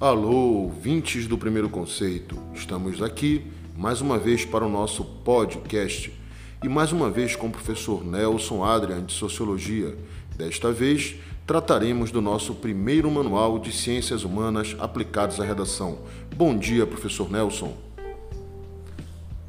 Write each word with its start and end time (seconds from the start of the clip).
Alô, 0.00 0.62
ouvintes 0.62 1.26
do 1.26 1.36
primeiro 1.36 1.68
conceito. 1.68 2.42
Estamos 2.54 3.02
aqui 3.02 3.44
mais 3.76 4.00
uma 4.00 4.18
vez 4.18 4.46
para 4.46 4.64
o 4.64 4.68
nosso 4.70 5.04
podcast 5.04 6.10
e 6.64 6.70
mais 6.70 6.90
uma 6.90 7.10
vez 7.10 7.36
com 7.36 7.48
o 7.48 7.50
professor 7.50 8.02
Nelson 8.02 8.64
Adrian 8.64 9.04
de 9.04 9.12
Sociologia. 9.12 9.94
Desta 10.34 10.72
vez 10.72 11.16
trataremos 11.46 12.10
do 12.10 12.22
nosso 12.22 12.54
primeiro 12.54 13.10
manual 13.10 13.58
de 13.58 13.72
Ciências 13.72 14.24
Humanas 14.24 14.74
aplicados 14.80 15.38
à 15.38 15.44
redação. 15.44 15.98
Bom 16.34 16.56
dia, 16.56 16.86
professor 16.86 17.30
Nelson. 17.30 17.76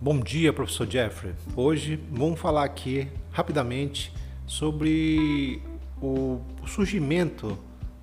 Bom 0.01 0.19
dia, 0.19 0.51
professor 0.51 0.85
Jeffrey. 0.85 1.33
Hoje 1.55 1.97
vamos 2.11 2.37
falar 2.37 2.65
aqui 2.65 3.07
rapidamente 3.31 4.13
sobre 4.45 5.61
o 6.01 6.41
surgimento 6.67 7.57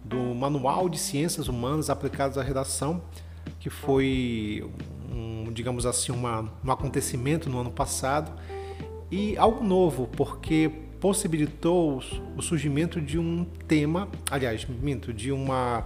do 0.08 0.34
Manual 0.34 0.88
de 0.88 0.98
Ciências 0.98 1.48
Humanas 1.48 1.90
aplicadas 1.90 2.38
à 2.38 2.42
redação, 2.42 3.02
que 3.60 3.68
foi, 3.68 4.68
um, 5.12 5.52
digamos 5.52 5.84
assim, 5.84 6.12
uma, 6.12 6.50
um 6.64 6.70
acontecimento 6.70 7.50
no 7.50 7.60
ano 7.60 7.70
passado 7.70 8.32
e 9.10 9.36
algo 9.36 9.62
novo, 9.62 10.08
porque 10.16 10.70
possibilitou 11.00 12.02
o 12.36 12.42
surgimento 12.42 13.00
de 13.00 13.18
um 13.18 13.44
tema, 13.66 14.08
aliás, 14.30 14.66
minto, 14.66 15.12
de 15.12 15.30
uma 15.30 15.84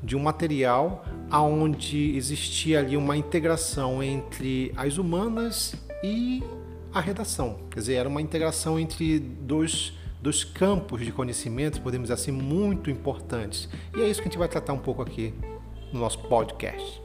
de 0.00 0.14
um 0.14 0.20
material 0.20 1.04
aonde 1.28 2.16
existia 2.16 2.78
ali 2.78 2.96
uma 2.96 3.16
integração 3.16 4.00
entre 4.00 4.72
as 4.76 4.96
humanas 4.96 5.74
e 6.04 6.40
a 6.94 7.00
redação. 7.00 7.58
Quer 7.68 7.80
dizer, 7.80 7.94
era 7.94 8.08
uma 8.08 8.22
integração 8.22 8.78
entre 8.78 9.18
dois 9.18 9.97
dos 10.20 10.44
campos 10.44 11.04
de 11.04 11.12
conhecimento, 11.12 11.80
podemos 11.80 12.08
dizer 12.08 12.14
assim, 12.14 12.32
muito 12.32 12.90
importantes. 12.90 13.68
E 13.96 14.00
é 14.00 14.08
isso 14.08 14.20
que 14.20 14.28
a 14.28 14.30
gente 14.30 14.38
vai 14.38 14.48
tratar 14.48 14.72
um 14.72 14.78
pouco 14.78 15.02
aqui 15.02 15.32
no 15.92 16.00
nosso 16.00 16.18
podcast. 16.20 17.00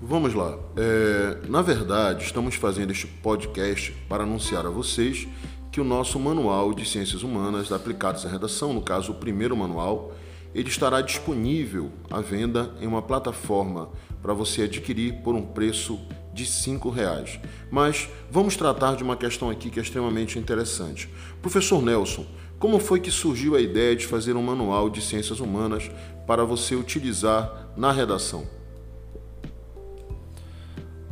Vamos 0.00 0.34
lá. 0.34 0.58
É, 0.76 1.46
na 1.48 1.62
verdade, 1.62 2.24
estamos 2.24 2.56
fazendo 2.56 2.90
este 2.90 3.06
podcast 3.06 3.92
para 4.08 4.24
anunciar 4.24 4.66
a 4.66 4.70
vocês 4.70 5.28
que 5.70 5.80
o 5.80 5.84
nosso 5.84 6.18
manual 6.18 6.74
de 6.74 6.84
ciências 6.84 7.22
humanas 7.22 7.70
aplicadas 7.72 8.26
à 8.26 8.28
redação, 8.28 8.72
no 8.72 8.82
caso 8.82 9.12
o 9.12 9.14
primeiro 9.14 9.56
manual, 9.56 10.12
ele 10.54 10.68
estará 10.68 11.00
disponível 11.00 11.90
à 12.10 12.20
venda 12.20 12.74
em 12.80 12.86
uma 12.86 13.00
plataforma 13.00 13.88
para 14.20 14.34
você 14.34 14.62
adquirir 14.62 15.22
por 15.22 15.34
um 15.34 15.42
preço 15.42 15.98
de 16.32 16.46
cinco 16.46 16.90
reais. 16.90 17.38
Mas 17.70 18.08
vamos 18.30 18.56
tratar 18.56 18.96
de 18.96 19.02
uma 19.02 19.16
questão 19.16 19.50
aqui 19.50 19.70
que 19.70 19.78
é 19.78 19.82
extremamente 19.82 20.38
interessante. 20.38 21.08
Professor 21.40 21.82
Nelson, 21.82 22.26
como 22.58 22.78
foi 22.78 23.00
que 23.00 23.10
surgiu 23.10 23.56
a 23.56 23.60
ideia 23.60 23.96
de 23.96 24.06
fazer 24.06 24.36
um 24.36 24.42
manual 24.42 24.88
de 24.88 25.02
ciências 25.02 25.40
humanas 25.40 25.90
para 26.26 26.44
você 26.44 26.74
utilizar 26.74 27.72
na 27.76 27.90
redação? 27.90 28.46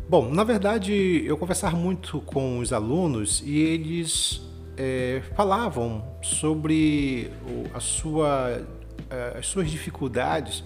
Bom, 0.09 0.29
na 0.29 0.43
verdade, 0.43 0.93
eu 1.25 1.37
conversava 1.37 1.77
muito 1.77 2.21
com 2.23 2.59
os 2.59 2.73
alunos 2.73 3.43
e 3.45 3.59
eles 3.59 4.41
é, 4.77 5.23
falavam 5.37 6.05
sobre 6.23 7.31
a 7.75 7.81
sua, 7.81 8.61
é, 9.09 9.39
as 9.39 9.47
suas 9.47 9.71
dificuldades 9.71 10.65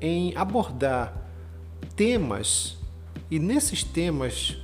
em 0.00 0.36
abordar 0.36 1.12
temas 1.96 2.76
e 3.30 3.38
nesses 3.38 3.82
temas 3.82 4.56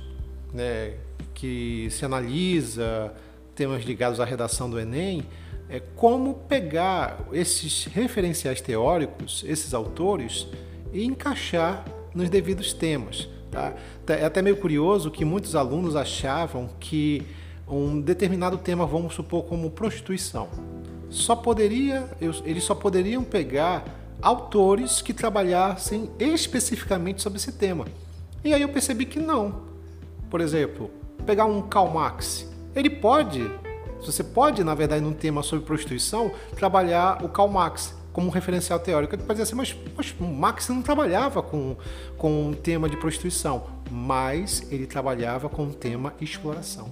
né, 0.53 0.93
que 1.33 1.87
se 1.89 2.05
analisa, 2.05 3.13
temas 3.55 3.83
ligados 3.83 4.19
à 4.19 4.25
redação 4.25 4.69
do 4.69 4.79
Enem, 4.79 5.23
é 5.69 5.79
como 5.79 6.33
pegar 6.33 7.25
esses 7.31 7.85
referenciais 7.85 8.59
teóricos, 8.59 9.43
esses 9.47 9.73
autores, 9.73 10.47
e 10.91 11.05
encaixar 11.05 11.85
nos 12.13 12.29
devidos 12.29 12.73
temas. 12.73 13.29
Tá? 13.49 13.73
É 14.07 14.25
até 14.25 14.41
meio 14.41 14.57
curioso 14.57 15.09
que 15.09 15.23
muitos 15.23 15.55
alunos 15.55 15.95
achavam 15.95 16.69
que 16.79 17.25
um 17.67 18.01
determinado 18.01 18.57
tema, 18.57 18.85
vamos 18.85 19.13
supor, 19.13 19.45
como 19.45 19.71
prostituição, 19.71 20.49
só 21.09 21.35
poderia, 21.35 22.09
eles 22.45 22.63
só 22.63 22.75
poderiam 22.75 23.23
pegar 23.23 23.85
autores 24.21 25.01
que 25.01 25.13
trabalhassem 25.13 26.09
especificamente 26.19 27.21
sobre 27.21 27.37
esse 27.37 27.53
tema. 27.53 27.85
E 28.43 28.53
aí 28.53 28.61
eu 28.61 28.69
percebi 28.69 29.05
que 29.05 29.19
não. 29.19 29.63
Por 30.29 30.41
exemplo, 30.41 30.89
pegar 31.25 31.45
um 31.45 31.61
Karl 31.61 31.89
Marx. 31.89 32.47
Ele 32.75 32.89
pode, 32.89 33.49
você 34.03 34.23
pode, 34.23 34.63
na 34.63 34.73
verdade, 34.73 35.03
num 35.03 35.13
tema 35.13 35.43
sobre 35.43 35.65
prostituição, 35.65 36.31
trabalhar 36.55 37.23
o 37.23 37.29
Karl 37.29 37.49
Marx 37.49 37.93
como 38.11 38.27
um 38.27 38.29
referencial 38.29 38.79
teórico. 38.79 39.15
Ele 39.15 39.23
pode 39.23 39.39
dizer 39.39 39.43
assim, 39.43 39.55
mas, 39.55 39.75
mas 39.95 40.15
Marx 40.19 40.69
não 40.69 40.81
trabalhava 40.81 41.41
com, 41.41 41.75
com 42.17 42.47
um 42.47 42.53
tema 42.53 42.89
de 42.89 42.97
prostituição, 42.97 43.67
mas 43.89 44.67
ele 44.71 44.85
trabalhava 44.85 45.49
com 45.49 45.65
o 45.65 45.73
tema 45.73 46.13
exploração. 46.19 46.89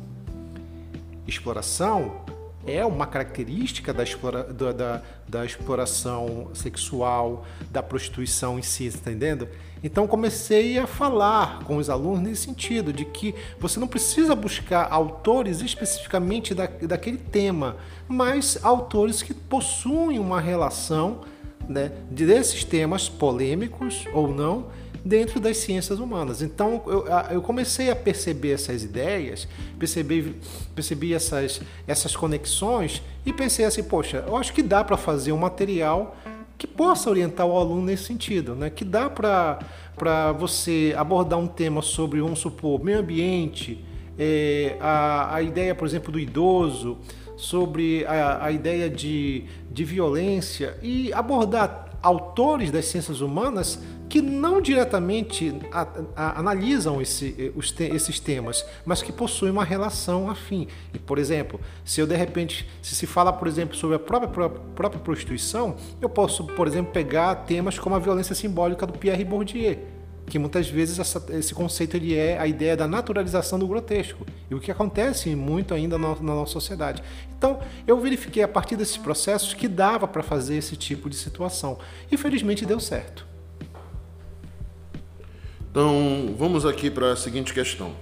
Exploração 1.27 2.21
é 2.65 2.85
uma 2.85 3.07
característica 3.07 3.93
da, 3.93 4.03
explora, 4.03 4.43
da, 4.43 4.71
da, 4.71 5.01
da, 5.27 5.45
exploração 5.45 6.49
sexual, 6.53 7.45
da 7.71 7.81
prostituição 7.81 8.59
em 8.59 8.61
si, 8.61 8.85
está 8.85 9.09
entendendo? 9.11 9.47
Então 9.83 10.05
comecei 10.07 10.77
a 10.77 10.85
falar 10.85 11.63
com 11.63 11.77
os 11.77 11.89
alunos 11.89 12.19
nesse 12.19 12.43
sentido, 12.43 12.91
de 12.91 13.05
que 13.05 13.33
você 13.59 13.79
não 13.79 13.87
precisa 13.87 14.35
buscar 14.35 14.87
autores 14.91 15.61
especificamente 15.61 16.53
da, 16.53 16.67
daquele 16.67 17.17
tema, 17.17 17.77
mas 18.07 18.59
autores 18.61 19.23
que 19.23 19.33
possuem 19.33 20.19
uma 20.19 20.41
relação 20.41 21.21
né, 21.67 21.91
desses 22.09 22.63
temas 22.63 23.07
polêmicos 23.07 24.05
ou 24.13 24.27
não 24.27 24.67
dentro 25.03 25.39
das 25.39 25.57
ciências 25.57 25.99
humanas. 25.99 26.41
Então 26.41 26.81
eu, 26.87 27.05
eu 27.31 27.41
comecei 27.41 27.89
a 27.89 27.95
perceber 27.95 28.51
essas 28.51 28.83
ideias, 28.83 29.47
percebi, 29.77 30.35
percebi 30.75 31.13
essas, 31.13 31.61
essas 31.87 32.15
conexões 32.15 33.01
e 33.25 33.33
pensei 33.33 33.65
assim, 33.65 33.83
poxa, 33.83 34.23
eu 34.27 34.35
acho 34.35 34.53
que 34.53 34.63
dá 34.63 34.83
para 34.83 34.97
fazer 34.97 35.31
um 35.31 35.38
material 35.38 36.15
que 36.57 36.67
possa 36.67 37.09
orientar 37.09 37.47
o 37.47 37.57
aluno 37.57 37.83
nesse 37.83 38.03
sentido, 38.03 38.53
né? 38.53 38.69
que 38.69 38.83
dá 38.83 39.09
para 39.09 40.33
você 40.38 40.93
abordar 40.97 41.39
um 41.39 41.47
tema 41.47 41.81
sobre, 41.81 42.19
vamos 42.19 42.39
supor, 42.39 42.83
meio 42.83 42.99
ambiente, 42.99 43.83
é, 44.17 44.75
a, 44.81 45.35
a 45.35 45.41
ideia, 45.41 45.73
por 45.73 45.88
exemplo, 45.88 46.11
do 46.11 46.19
idoso, 46.19 46.97
sobre 47.38 48.05
a, 48.05 48.45
a 48.45 48.51
ideia 48.51 48.89
de, 48.89 49.45
de 49.71 49.85
violência 49.85 50.77
e 50.81 51.13
abordar 51.13 51.97
autores 52.01 52.69
das 52.69 52.85
ciências 52.85 53.21
humanas 53.21 53.81
que 54.09 54.21
não 54.21 54.59
diretamente 54.59 55.55
a, 55.71 55.87
a, 56.15 56.39
analisam 56.39 56.99
esse, 56.99 57.53
os 57.55 57.71
te, 57.71 57.83
esses 57.83 58.19
temas, 58.19 58.65
mas 58.83 59.03
que 59.03 59.11
possuem 59.11 59.51
uma 59.51 59.63
relação 59.63 60.29
afim. 60.29 60.67
E, 60.93 60.97
por 60.97 61.19
exemplo, 61.19 61.61
se 61.85 62.01
eu 62.01 62.07
de 62.07 62.15
repente, 62.15 62.67
se 62.81 62.95
se 62.95 63.05
fala, 63.05 63.31
por 63.31 63.47
exemplo, 63.47 63.77
sobre 63.77 63.95
a 63.95 63.99
própria, 63.99 64.29
própria, 64.29 64.61
própria 64.75 64.99
prostituição, 64.99 65.75
eu 66.01 66.09
posso, 66.09 66.43
por 66.43 66.67
exemplo, 66.67 66.91
pegar 66.91 67.35
temas 67.35 67.77
como 67.77 67.95
a 67.95 67.99
violência 67.99 68.33
simbólica 68.33 68.87
do 68.87 68.93
Pierre 68.93 69.23
Bourdieu, 69.23 69.77
que 70.25 70.39
muitas 70.39 70.67
vezes 70.67 70.97
essa, 70.97 71.23
esse 71.29 71.53
conceito 71.53 71.95
ele 71.95 72.15
é 72.15 72.39
a 72.39 72.47
ideia 72.47 72.75
da 72.75 72.87
naturalização 72.87 73.59
do 73.59 73.67
grotesco 73.67 74.25
e 74.49 74.55
o 74.55 74.59
que 74.59 74.71
acontece 74.71 75.35
muito 75.35 75.73
ainda 75.73 75.97
na, 75.99 76.09
na 76.15 76.35
nossa 76.35 76.53
sociedade. 76.53 77.03
Então, 77.37 77.59
eu 77.85 77.99
verifiquei 77.99 78.41
a 78.41 78.47
partir 78.47 78.75
desses 78.75 78.97
processos 78.97 79.53
que 79.53 79.67
dava 79.67 80.07
para 80.07 80.23
fazer 80.23 80.57
esse 80.57 80.75
tipo 80.75 81.09
de 81.09 81.15
situação 81.15 81.77
e 82.11 82.65
deu 82.65 82.79
certo. 82.79 83.28
Então, 85.72 86.34
vamos 86.35 86.66
aqui 86.66 86.90
para 86.90 87.12
a 87.12 87.16
seguinte 87.16 87.53
questão. 87.53 87.94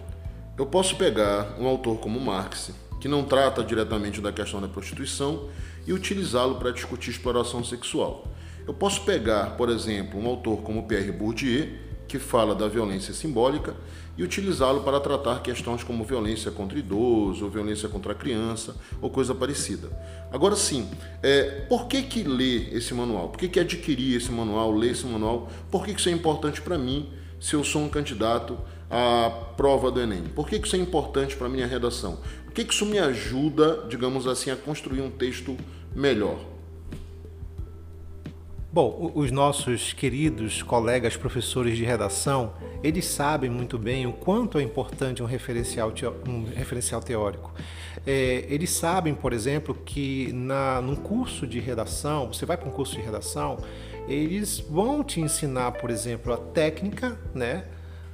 Eu 0.58 0.66
posso 0.66 0.96
pegar 0.96 1.58
um 1.60 1.68
autor 1.68 1.98
como 1.98 2.18
Marx, 2.18 2.72
que 3.02 3.10
não 3.10 3.26
trata 3.26 3.62
diretamente 3.62 4.22
da 4.22 4.32
questão 4.32 4.62
da 4.62 4.70
prostituição, 4.70 5.50
e 5.86 5.92
utilizá-lo 5.92 6.56
para 6.56 6.72
discutir 6.72 7.10
exploração 7.10 7.66
sexual. 7.66 8.26
Eu 8.66 8.74
posso 8.74 9.02
pegar, 9.02 9.58
por 9.58 9.68
exemplo, 9.68 10.18
um 10.18 10.28
autor 10.28 10.62
como 10.62 10.88
Pierre 10.88 11.12
Bourdieu, 11.12 11.68
que 12.08 12.18
fala 12.18 12.56
da 12.56 12.70
violência 12.70 13.14
simbólica, 13.14 13.76
e 14.18 14.24
utilizá-lo 14.24 14.84
para 14.84 15.02
tratar 15.02 15.42
questões 15.42 15.84
como 15.84 16.06
violência 16.06 16.50
contra 16.50 16.80
idoso, 16.80 17.44
ou 17.44 17.52
violência 17.52 17.90
contra 17.90 18.14
a 18.14 18.16
criança, 18.16 18.78
ou 19.02 19.10
coisa 19.10 19.36
parecida. 19.36 19.90
Agora 20.32 20.56
sim, 20.56 20.90
é, 21.22 21.66
por 21.68 21.88
que, 21.88 22.02
que 22.04 22.24
ler 22.24 22.74
esse 22.74 22.94
manual? 22.94 23.28
Por 23.28 23.38
que, 23.38 23.50
que 23.50 23.60
adquirir 23.60 24.16
esse 24.16 24.32
manual, 24.32 24.72
ler 24.72 24.92
esse 24.92 25.06
manual? 25.06 25.50
Por 25.70 25.84
que, 25.84 25.94
que 25.94 26.00
isso 26.00 26.08
é 26.08 26.14
importante 26.14 26.62
para 26.62 26.78
mim? 26.78 27.12
Se 27.40 27.56
eu 27.56 27.64
sou 27.64 27.82
um 27.82 27.90
candidato 27.90 28.58
à 28.90 29.30
prova 29.56 29.92
do 29.92 30.02
Enem? 30.02 30.24
Por 30.36 30.48
que 30.48 30.56
isso 30.56 30.76
é 30.76 30.80
importante 30.80 31.36
para 31.36 31.48
a 31.48 31.50
minha 31.50 31.68
redação? 31.68 32.20
Por 32.46 32.54
que 32.54 32.62
isso 32.62 32.86
me 32.86 33.00
ajuda, 33.00 33.86
digamos 33.88 34.28
assim, 34.28 34.52
a 34.52 34.56
construir 34.56 35.02
um 35.02 35.12
texto 35.12 35.56
melhor? 35.96 36.40
Bom, 38.72 39.12
os 39.16 39.32
nossos 39.32 39.94
queridos 39.94 40.62
colegas 40.62 41.18
professores 41.18 41.78
de 41.78 41.84
redação, 41.84 42.54
eles 42.84 43.06
sabem 43.06 43.50
muito 43.50 43.76
bem 43.78 44.06
o 44.06 44.14
quanto 44.14 44.60
é 44.60 44.62
importante 44.62 45.24
um 45.24 45.26
referencial, 45.26 45.92
um 46.28 46.44
referencial 46.44 47.02
teórico. 47.02 47.52
É, 48.06 48.46
eles 48.50 48.70
sabem, 48.70 49.16
por 49.16 49.34
exemplo, 49.34 49.74
que 49.74 50.32
na, 50.32 50.80
num 50.82 50.96
curso 50.96 51.48
de 51.48 51.60
redação, 51.60 52.28
você 52.32 52.46
vai 52.46 52.56
para 52.56 52.70
um 52.70 52.72
curso 52.72 52.96
de 52.96 53.02
redação, 53.02 53.58
eles 54.08 54.60
vão 54.60 55.04
te 55.04 55.20
ensinar, 55.20 55.74
por 55.74 55.90
exemplo, 55.90 56.34
a 56.34 56.38
técnica, 56.38 57.18
né? 57.34 57.66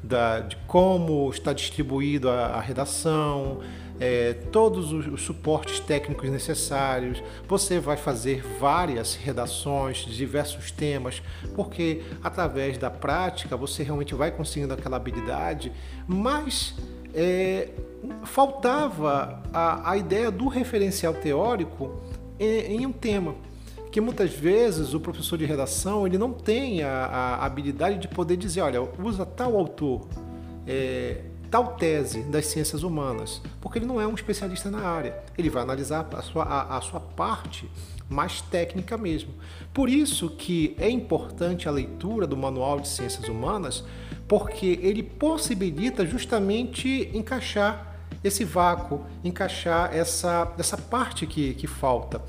Da, 0.04 0.42
de 0.42 0.58
como 0.68 1.30
está 1.30 1.54
distribuído 1.54 2.30
a, 2.30 2.48
a 2.48 2.60
redação, 2.60 3.62
é, 4.00 4.34
todos 4.52 4.92
os, 4.92 5.08
os, 5.08 5.22
suportes 5.22 5.80
técnicos 5.80 6.30
necessários. 6.30 7.24
Você 7.48 7.80
vai 7.80 7.96
fazer 7.96 8.44
várias 8.60 9.16
redações 9.16 10.00
de 10.00 10.14
diversos 10.14 10.72
temas, 10.72 11.22
porque 11.56 12.02
através 12.22 12.78
da 12.78 12.90
prática 12.90 13.56
você 13.56 13.82
realmente 13.82 14.14
vai 14.14 14.32
conseguindo 14.32 14.74
aquela 14.74 14.98
habilidade, 14.98 15.72
mas 16.06 16.76
é, 17.14 17.70
faltava 18.26 19.42
a, 19.54 19.92
a 19.92 19.96
ideia 19.96 20.30
do 20.30 20.50
referencial 20.50 21.14
teórico 21.14 22.02
em, 22.38 22.82
em 22.82 22.86
um 22.86 22.92
tema 22.92 23.36
que 23.94 24.02
muitas 24.02 24.34
vezes 24.34 24.96
o 24.96 25.00
professor 25.00 25.38
de 25.38 25.46
redação 25.46 26.08
ele 26.08 26.18
não 26.18 26.34
tem 26.34 26.82
a, 26.82 27.06
a 27.06 27.46
habilidade 27.46 28.00
de 28.00 28.08
poder 28.08 28.36
dizer, 28.38 28.62
olha, 28.62 28.82
usa 28.82 29.24
tal 29.24 29.56
autor, 29.56 30.08
é, 30.66 31.22
tal 31.52 31.76
tese 31.76 32.24
das 32.24 32.48
ciências 32.48 32.82
humanas, 32.82 33.40
porque 33.62 33.78
ele 33.78 33.86
não 33.86 34.02
é 34.02 34.08
um 34.08 34.16
especialista 34.16 34.72
na 34.72 34.80
área. 34.80 35.24
Ele 35.38 35.48
vai 35.48 35.62
analisar 35.62 36.10
a 36.12 36.24
sua, 36.24 36.44
a, 36.44 36.78
a 36.78 36.82
sua 36.82 37.00
parte 37.00 37.70
mais 38.10 38.42
técnica 38.42 38.98
mesmo. 38.98 39.32
Por 39.72 39.88
isso 39.88 40.32
que 40.32 40.76
é 40.80 40.90
importante 40.90 41.70
a 41.70 41.72
leitura 41.72 42.26
do 42.26 42.36
Manual 42.36 42.80
de 42.80 42.88
Ciências 42.88 43.30
Humanas, 43.30 43.84
porque 44.28 44.80
ele 44.82 45.04
possibilita 45.04 46.04
justamente 46.04 47.12
encaixar 47.14 47.94
esse 48.24 48.44
vácuo, 48.44 49.06
encaixar 49.24 49.96
essa, 49.96 50.52
essa 50.58 50.80
parte 50.80 51.28
que, 51.28 51.54
que 51.54 51.68
falta. 51.68 52.20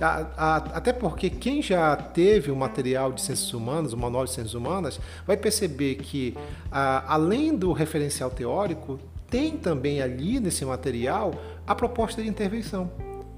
A, 0.00 0.26
a, 0.36 0.56
até 0.56 0.92
porque 0.92 1.30
quem 1.30 1.62
já 1.62 1.94
teve 1.96 2.50
o 2.50 2.56
material 2.56 3.12
de 3.12 3.20
ciências 3.22 3.52
humanas, 3.52 3.92
o 3.92 3.96
manual 3.96 4.24
de 4.24 4.32
ciências 4.32 4.54
humanas, 4.54 5.00
vai 5.26 5.36
perceber 5.36 5.96
que, 5.96 6.36
a, 6.70 7.14
além 7.14 7.56
do 7.56 7.72
referencial 7.72 8.30
teórico, 8.30 8.98
tem 9.28 9.56
também 9.56 10.00
ali 10.00 10.38
nesse 10.40 10.64
material 10.64 11.34
a 11.66 11.74
proposta 11.74 12.22
de 12.22 12.28
intervenção. 12.28 12.90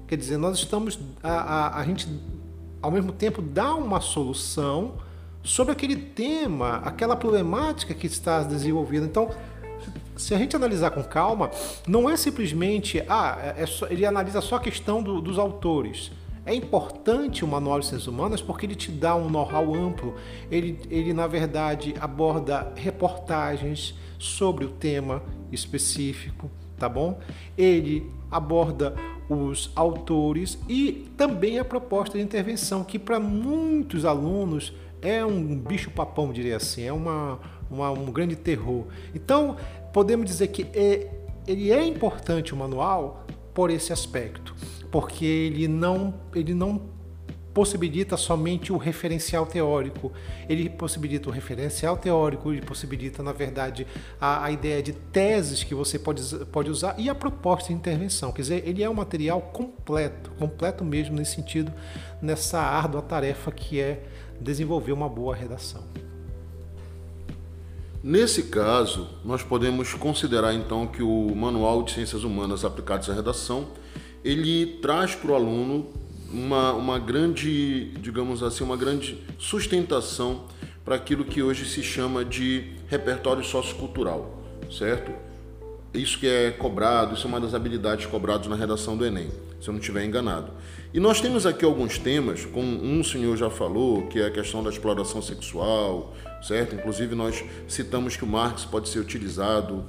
Quer 0.07 0.17
dizer, 0.17 0.37
nós 0.37 0.57
estamos. 0.57 0.99
A, 1.23 1.79
a 1.79 1.83
gente, 1.83 2.07
ao 2.81 2.91
mesmo 2.91 3.11
tempo, 3.11 3.41
dá 3.41 3.73
uma 3.75 3.99
solução 3.99 4.95
sobre 5.43 5.71
aquele 5.71 5.95
tema, 5.95 6.81
aquela 6.83 7.15
problemática 7.15 7.93
que 7.93 8.07
está 8.07 8.43
desenvolvida. 8.43 9.05
Então, 9.05 9.29
se 10.15 10.33
a 10.33 10.37
gente 10.37 10.55
analisar 10.55 10.91
com 10.91 11.03
calma, 11.03 11.51
não 11.87 12.09
é 12.09 12.17
simplesmente, 12.17 13.03
ah, 13.07 13.37
é, 13.57 13.63
é 13.63 13.65
só, 13.65 13.87
ele 13.87 14.05
analisa 14.05 14.41
só 14.41 14.55
a 14.55 14.59
questão 14.59 15.01
do, 15.01 15.21
dos 15.21 15.37
autores. 15.37 16.11
É 16.47 16.55
importante 16.55 17.43
o 17.43 17.47
Manual 17.47 17.81
de 17.81 17.87
Ciências 17.87 18.07
Humanas 18.07 18.41
porque 18.41 18.65
ele 18.65 18.73
te 18.73 18.89
dá 18.89 19.13
um 19.17 19.29
know-how 19.29 19.75
amplo. 19.75 20.15
Ele, 20.49 20.79
ele, 20.89 21.11
na 21.11 21.27
verdade, 21.27 21.93
aborda 21.99 22.71
reportagens 22.73 23.93
sobre 24.17 24.63
o 24.63 24.69
tema 24.69 25.21
específico, 25.51 26.49
tá 26.77 26.87
bom? 26.87 27.19
Ele 27.57 28.09
aborda 28.31 28.95
os 29.27 29.69
autores 29.75 30.57
e 30.69 31.09
também 31.17 31.59
a 31.59 31.65
proposta 31.65 32.17
de 32.17 32.23
intervenção, 32.23 32.81
que 32.81 32.97
para 32.97 33.19
muitos 33.19 34.05
alunos 34.05 34.71
é 35.01 35.25
um 35.25 35.53
bicho-papão, 35.53 36.31
diria 36.31 36.55
assim, 36.55 36.83
é 36.83 36.93
uma, 36.93 37.41
uma, 37.69 37.91
um 37.91 38.09
grande 38.09 38.37
terror. 38.37 38.85
Então, 39.13 39.57
podemos 39.91 40.25
dizer 40.25 40.47
que 40.47 40.65
é, 40.73 41.11
ele 41.45 41.73
é 41.73 41.85
importante 41.85 42.53
o 42.53 42.57
manual 42.57 43.25
por 43.53 43.69
esse 43.69 43.91
aspecto 43.91 44.55
porque 44.91 45.25
ele 45.25 45.67
não, 45.67 46.13
ele 46.33 46.53
não 46.53 46.97
possibilita 47.57 48.15
somente 48.15 48.71
o 48.71 48.77
referencial 48.77 49.43
teórico, 49.43 50.11
ele 50.47 50.69
possibilita 50.69 51.27
o 51.27 51.31
referencial 51.31 51.97
teórico, 51.97 52.53
ele 52.53 52.61
possibilita, 52.61 53.23
na 53.23 53.31
verdade, 53.31 53.87
a, 54.21 54.43
a, 54.43 54.51
ideia 54.51 54.83
de 54.83 54.93
teses 54.93 55.63
que 55.63 55.73
você 55.73 55.97
pode, 55.97 56.21
pode 56.51 56.69
usar 56.69 56.93
e 56.99 57.09
a 57.09 57.15
proposta 57.15 57.69
de 57.69 57.73
intervenção. 57.73 58.31
Quer 58.31 58.43
dizer, 58.43 58.63
ele 58.67 58.83
é 58.83 58.89
um 58.89 58.93
material 58.93 59.41
completo, 59.41 60.29
completo 60.37 60.85
mesmo 60.85 61.15
nesse 61.15 61.33
sentido, 61.33 61.73
nessa 62.21 62.59
árdua 62.59 63.01
tarefa 63.01 63.51
que 63.51 63.79
é 63.79 64.03
desenvolver 64.39 64.91
uma 64.91 65.09
boa 65.09 65.35
redação. 65.35 65.83
Nesse 68.03 68.43
caso, 68.43 69.09
nós 69.25 69.41
podemos 69.41 69.95
considerar 69.95 70.53
então 70.53 70.85
que 70.85 71.01
o 71.01 71.35
Manual 71.35 71.81
de 71.81 71.93
Ciências 71.93 72.23
Humanas 72.23 72.63
aplicadas 72.63 73.09
à 73.09 73.13
redação 73.15 73.69
ele 74.23 74.77
traz 74.81 75.15
para 75.15 75.31
o 75.31 75.35
aluno 75.35 75.87
uma, 76.31 76.73
uma 76.73 76.99
grande, 76.99 77.91
digamos 78.01 78.43
assim, 78.43 78.63
uma 78.63 78.77
grande 78.77 79.17
sustentação 79.37 80.45
para 80.83 80.95
aquilo 80.95 81.25
que 81.25 81.41
hoje 81.41 81.65
se 81.65 81.83
chama 81.83 82.23
de 82.23 82.71
repertório 82.87 83.43
sociocultural, 83.43 84.41
certo? 84.71 85.11
Isso 85.93 86.19
que 86.19 86.27
é 86.27 86.51
cobrado, 86.51 87.15
isso 87.15 87.25
é 87.25 87.29
uma 87.29 87.39
das 87.39 87.53
habilidades 87.53 88.05
cobradas 88.05 88.47
na 88.47 88.55
redação 88.55 88.95
do 88.95 89.05
Enem, 89.05 89.29
se 89.59 89.67
eu 89.67 89.73
não 89.73 89.79
estiver 89.79 90.05
enganado. 90.05 90.51
E 90.93 90.99
nós 90.99 91.19
temos 91.19 91.45
aqui 91.45 91.65
alguns 91.65 91.97
temas, 91.97 92.45
como 92.45 92.67
um 92.67 93.03
senhor 93.03 93.35
já 93.35 93.49
falou, 93.49 94.07
que 94.07 94.19
é 94.19 94.27
a 94.27 94.31
questão 94.31 94.63
da 94.63 94.69
exploração 94.69 95.21
sexual, 95.21 96.15
certo? 96.41 96.75
Inclusive 96.75 97.13
nós 97.15 97.43
citamos 97.67 98.15
que 98.15 98.23
o 98.23 98.27
Marx 98.27 98.65
pode 98.65 98.89
ser 98.89 98.99
utilizado 98.99 99.85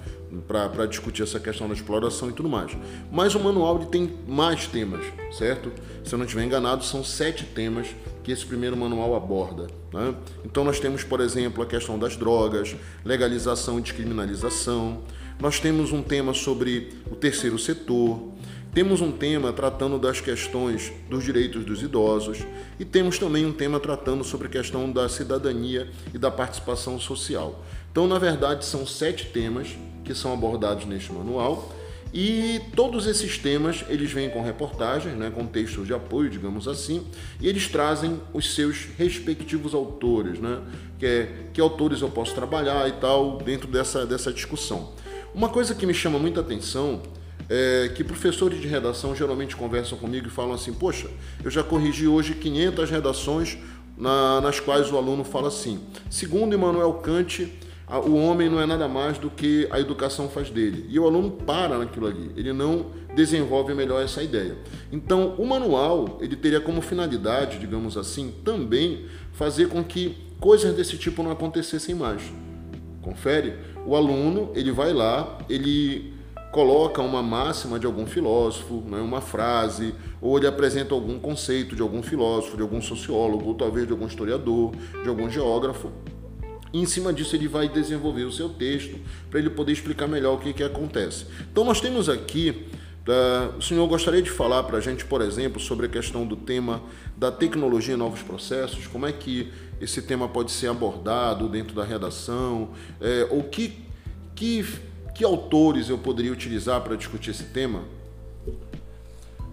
para 0.46 0.86
discutir 0.86 1.22
essa 1.22 1.38
questão 1.38 1.68
da 1.68 1.74
exploração 1.74 2.28
e 2.28 2.32
tudo 2.32 2.48
mais. 2.48 2.76
Mas 3.10 3.34
o 3.34 3.40
manual 3.40 3.78
tem 3.86 4.18
mais 4.26 4.66
temas, 4.66 5.04
certo? 5.30 5.72
Se 6.04 6.14
eu 6.14 6.18
não 6.18 6.26
estiver 6.26 6.44
enganado, 6.44 6.84
são 6.84 7.04
sete 7.04 7.44
temas 7.44 7.88
que 8.22 8.32
esse 8.32 8.44
primeiro 8.44 8.76
manual 8.76 9.14
aborda. 9.14 9.68
Né? 9.92 10.14
Então 10.44 10.64
nós 10.64 10.78
temos, 10.78 11.02
por 11.02 11.20
exemplo, 11.20 11.62
a 11.62 11.66
questão 11.66 11.98
das 11.98 12.16
drogas, 12.16 12.76
legalização 13.04 13.78
e 13.78 13.82
descriminalização. 13.82 15.02
Nós 15.40 15.60
temos 15.60 15.92
um 15.92 16.02
tema 16.02 16.34
sobre 16.34 16.90
o 17.10 17.16
terceiro 17.16 17.58
setor, 17.58 18.32
temos 18.74 19.00
um 19.00 19.10
tema 19.10 19.52
tratando 19.52 19.98
das 19.98 20.20
questões 20.20 20.92
dos 21.08 21.24
direitos 21.24 21.64
dos 21.64 21.82
idosos 21.82 22.38
e 22.78 22.84
temos 22.84 23.18
também 23.18 23.44
um 23.44 23.52
tema 23.52 23.80
tratando 23.80 24.22
sobre 24.22 24.46
a 24.46 24.50
questão 24.50 24.90
da 24.90 25.08
cidadania 25.08 25.90
e 26.12 26.18
da 26.18 26.30
participação 26.30 26.98
social. 27.00 27.64
Então, 27.90 28.06
na 28.06 28.18
verdade, 28.18 28.64
são 28.64 28.86
sete 28.86 29.26
temas 29.26 29.68
que 30.04 30.14
são 30.14 30.32
abordados 30.32 30.84
neste 30.84 31.12
manual 31.12 31.74
e 32.12 32.60
todos 32.74 33.06
esses 33.06 33.36
temas 33.36 33.84
eles 33.88 34.10
vêm 34.10 34.30
com 34.30 34.42
reportagens, 34.42 35.14
né, 35.14 35.30
com 35.30 35.46
textos 35.46 35.86
de 35.86 35.92
apoio, 35.92 36.30
digamos 36.30 36.66
assim, 36.66 37.06
e 37.40 37.48
eles 37.48 37.68
trazem 37.68 38.20
os 38.32 38.54
seus 38.54 38.86
respectivos 38.96 39.74
autores, 39.74 40.38
né, 40.38 40.60
que, 40.98 41.06
é, 41.06 41.28
que 41.52 41.60
autores 41.60 42.00
eu 42.00 42.08
posso 42.08 42.34
trabalhar 42.34 42.88
e 42.88 42.92
tal 42.92 43.38
dentro 43.38 43.68
dessa, 43.68 44.06
dessa 44.06 44.32
discussão. 44.32 44.92
Uma 45.34 45.50
coisa 45.50 45.74
que 45.74 45.84
me 45.84 45.92
chama 45.92 46.18
muita 46.18 46.40
atenção 46.40 47.02
é, 47.48 47.90
que 47.94 48.04
professores 48.04 48.60
de 48.60 48.68
redação 48.68 49.14
geralmente 49.16 49.56
conversam 49.56 49.96
comigo 49.98 50.26
e 50.26 50.30
falam 50.30 50.52
assim: 50.54 50.72
Poxa, 50.72 51.08
eu 51.42 51.50
já 51.50 51.62
corrigi 51.62 52.06
hoje 52.06 52.34
500 52.34 52.90
redações 52.90 53.58
na, 53.96 54.40
nas 54.40 54.60
quais 54.60 54.90
o 54.92 54.96
aluno 54.96 55.24
fala 55.24 55.48
assim. 55.48 55.80
Segundo 56.10 56.54
Immanuel 56.54 56.92
Kant, 56.94 57.50
a, 57.86 57.98
o 57.98 58.16
homem 58.16 58.48
não 58.48 58.60
é 58.60 58.66
nada 58.66 58.86
mais 58.86 59.18
do 59.18 59.30
que 59.30 59.66
a 59.70 59.80
educação 59.80 60.28
faz 60.28 60.50
dele. 60.50 60.86
E 60.88 60.98
o 60.98 61.06
aluno 61.06 61.30
para 61.30 61.78
naquilo 61.78 62.06
ali, 62.06 62.30
ele 62.36 62.52
não 62.52 62.86
desenvolve 63.14 63.74
melhor 63.74 64.02
essa 64.02 64.22
ideia. 64.22 64.56
Então, 64.92 65.34
o 65.38 65.46
manual 65.46 66.18
ele 66.20 66.36
teria 66.36 66.60
como 66.60 66.80
finalidade, 66.82 67.58
digamos 67.58 67.96
assim, 67.96 68.32
também 68.44 69.06
fazer 69.32 69.68
com 69.68 69.82
que 69.82 70.16
coisas 70.38 70.74
desse 70.74 70.96
tipo 70.98 71.22
não 71.22 71.30
acontecessem 71.30 71.94
mais. 71.94 72.22
Confere? 73.00 73.54
O 73.86 73.96
aluno 73.96 74.52
ele 74.54 74.70
vai 74.70 74.92
lá, 74.92 75.38
ele 75.48 76.17
coloca 76.50 77.02
uma 77.02 77.22
máxima 77.22 77.78
de 77.78 77.86
algum 77.86 78.06
filósofo, 78.06 78.82
né, 78.86 78.98
uma 78.98 79.20
frase, 79.20 79.94
ou 80.20 80.36
ele 80.38 80.46
apresenta 80.46 80.94
algum 80.94 81.18
conceito 81.18 81.76
de 81.76 81.82
algum 81.82 82.02
filósofo, 82.02 82.56
de 82.56 82.62
algum 82.62 82.80
sociólogo, 82.80 83.46
ou 83.46 83.54
talvez 83.54 83.86
de 83.86 83.92
algum 83.92 84.06
historiador, 84.06 84.72
de 85.02 85.08
algum 85.08 85.28
geógrafo. 85.28 85.90
E 86.72 86.80
em 86.80 86.86
cima 86.86 87.12
disso 87.12 87.34
ele 87.36 87.48
vai 87.48 87.68
desenvolver 87.68 88.24
o 88.24 88.32
seu 88.32 88.48
texto 88.48 88.98
para 89.30 89.38
ele 89.38 89.50
poder 89.50 89.72
explicar 89.72 90.06
melhor 90.06 90.34
o 90.34 90.38
que, 90.38 90.52
que 90.52 90.62
acontece. 90.62 91.26
Então 91.50 91.64
nós 91.64 91.80
temos 91.80 92.08
aqui, 92.08 92.66
uh, 93.06 93.56
o 93.56 93.62
senhor 93.62 93.86
gostaria 93.86 94.20
de 94.20 94.30
falar 94.30 94.62
para 94.64 94.78
a 94.78 94.80
gente, 94.80 95.04
por 95.04 95.20
exemplo, 95.22 95.60
sobre 95.60 95.86
a 95.86 95.88
questão 95.88 96.26
do 96.26 96.36
tema 96.36 96.82
da 97.16 97.30
tecnologia 97.30 97.94
e 97.94 97.96
novos 97.96 98.22
processos, 98.22 98.86
como 98.86 99.06
é 99.06 99.12
que 99.12 99.50
esse 99.80 100.02
tema 100.02 100.28
pode 100.28 100.50
ser 100.50 100.68
abordado 100.68 101.48
dentro 101.48 101.74
da 101.74 101.84
redação, 101.84 102.70
é, 103.00 103.26
ou 103.30 103.44
que, 103.44 103.78
que 104.34 104.64
que 105.18 105.24
autores 105.24 105.88
eu 105.90 105.98
poderia 105.98 106.32
utilizar 106.32 106.80
para 106.80 106.94
discutir 106.94 107.32
esse 107.32 107.42
tema? 107.42 107.82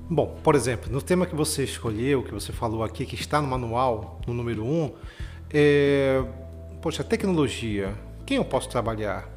Bom, 0.07 0.37
por 0.43 0.53
exemplo, 0.53 0.91
no 0.91 1.01
tema 1.01 1.25
que 1.25 1.33
você 1.33 1.63
escolheu, 1.63 2.21
que 2.21 2.31
você 2.31 2.53
falou 2.53 2.83
aqui, 2.83 3.03
que 3.03 3.15
está 3.15 3.41
no 3.41 3.47
manual, 3.47 4.21
no 4.27 4.33
número 4.35 4.63
1, 4.63 4.67
um, 4.67 4.91
é... 5.51 6.23
poxa, 6.83 7.03
tecnologia, 7.03 7.95
quem 8.27 8.37
eu 8.37 8.45
posso 8.45 8.69
trabalhar? 8.69 9.27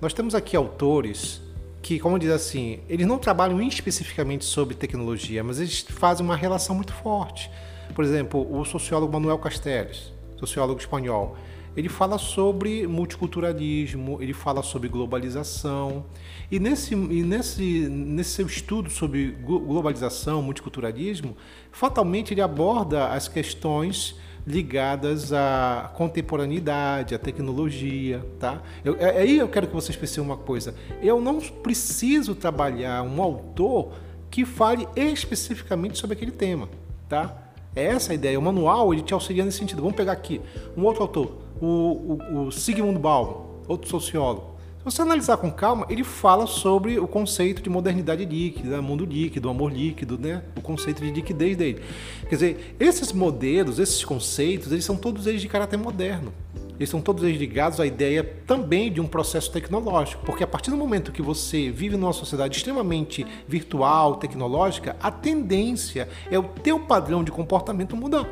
Nós 0.00 0.14
temos 0.14 0.34
aqui 0.34 0.56
autores 0.56 1.42
que, 1.82 1.98
como 1.98 2.18
diz 2.18 2.30
assim, 2.30 2.80
eles 2.88 3.06
não 3.06 3.18
trabalham 3.18 3.60
especificamente 3.60 4.46
sobre 4.46 4.74
tecnologia, 4.74 5.44
mas 5.44 5.60
eles 5.60 5.82
fazem 5.82 6.24
uma 6.24 6.34
relação 6.36 6.74
muito 6.74 6.94
forte. 6.94 7.50
Por 7.94 8.02
exemplo, 8.06 8.58
o 8.58 8.64
sociólogo 8.64 9.12
Manuel 9.12 9.36
Castells, 9.36 10.14
sociólogo 10.38 10.80
espanhol, 10.80 11.36
ele 11.76 11.88
fala 11.88 12.18
sobre 12.18 12.86
multiculturalismo, 12.86 14.18
ele 14.20 14.32
fala 14.32 14.62
sobre 14.62 14.88
globalização. 14.88 16.04
E 16.50 16.58
nesse, 16.58 16.94
e 16.94 17.22
nesse, 17.22 17.88
nesse 17.88 18.30
seu 18.30 18.46
estudo 18.46 18.90
sobre 18.90 19.30
globalização, 19.42 20.42
multiculturalismo, 20.42 21.36
fatalmente 21.70 22.34
ele 22.34 22.40
aborda 22.40 23.08
as 23.08 23.28
questões 23.28 24.16
ligadas 24.48 25.30
à 25.32 25.92
contemporaneidade, 25.94 27.14
à 27.14 27.18
tecnologia, 27.18 28.24
tá? 28.40 28.62
Eu, 28.82 28.96
é, 28.98 29.18
aí 29.18 29.36
eu 29.36 29.48
quero 29.48 29.66
que 29.66 29.74
vocês 29.74 29.94
percebam 29.94 30.30
uma 30.30 30.38
coisa. 30.38 30.74
Eu 31.02 31.20
não 31.20 31.38
preciso 31.38 32.34
trabalhar 32.34 33.02
um 33.02 33.20
autor 33.22 33.92
que 34.30 34.46
fale 34.46 34.88
especificamente 34.96 35.98
sobre 35.98 36.16
aquele 36.16 36.30
tema, 36.32 36.68
tá? 37.08 37.36
É 37.76 37.84
essa 37.84 38.12
a 38.12 38.14
ideia. 38.14 38.38
O 38.38 38.42
manual 38.42 38.92
ele 38.92 39.02
te 39.02 39.12
auxilia 39.12 39.44
nesse 39.44 39.58
sentido. 39.58 39.82
Vamos 39.82 39.96
pegar 39.96 40.12
aqui 40.12 40.40
um 40.76 40.84
outro 40.84 41.02
autor, 41.02 41.36
o, 41.60 42.18
o, 42.32 42.46
o 42.46 42.52
Sigmund 42.52 42.98
Bauman, 42.98 43.34
outro 43.66 43.88
sociólogo. 43.88 44.58
Se 44.78 44.84
você 44.84 45.02
analisar 45.02 45.36
com 45.36 45.50
calma, 45.50 45.84
ele 45.90 46.04
fala 46.04 46.46
sobre 46.46 46.98
o 46.98 47.06
conceito 47.06 47.60
de 47.60 47.68
modernidade 47.68 48.24
líquida, 48.24 48.80
mundo 48.80 49.04
líquido, 49.04 49.50
amor 49.50 49.72
líquido, 49.72 50.16
né? 50.16 50.42
O 50.56 50.60
conceito 50.60 51.02
de 51.02 51.10
liquidez 51.10 51.56
dele. 51.56 51.82
Quer 52.22 52.34
dizer, 52.34 52.76
esses 52.78 53.12
modelos, 53.12 53.78
esses 53.78 54.04
conceitos, 54.04 54.70
eles 54.70 54.84
são 54.84 54.96
todos 54.96 55.26
eles 55.26 55.42
de 55.42 55.48
caráter 55.48 55.76
moderno. 55.76 56.32
Eles 56.78 56.88
são 56.88 57.00
todos 57.00 57.24
eles 57.24 57.36
ligados 57.36 57.80
à 57.80 57.86
ideia 57.86 58.22
também 58.46 58.90
de 58.90 59.00
um 59.00 59.06
processo 59.06 59.50
tecnológico, 59.50 60.24
porque 60.24 60.44
a 60.44 60.46
partir 60.46 60.70
do 60.70 60.76
momento 60.76 61.10
que 61.10 61.20
você 61.20 61.70
vive 61.70 61.96
numa 61.96 62.12
sociedade 62.12 62.56
extremamente 62.56 63.26
virtual, 63.48 64.14
tecnológica, 64.14 64.96
a 65.02 65.10
tendência 65.10 66.08
é 66.30 66.38
o 66.38 66.44
teu 66.44 66.78
padrão 66.78 67.24
de 67.24 67.32
comportamento 67.32 67.96
mudar. 67.96 68.26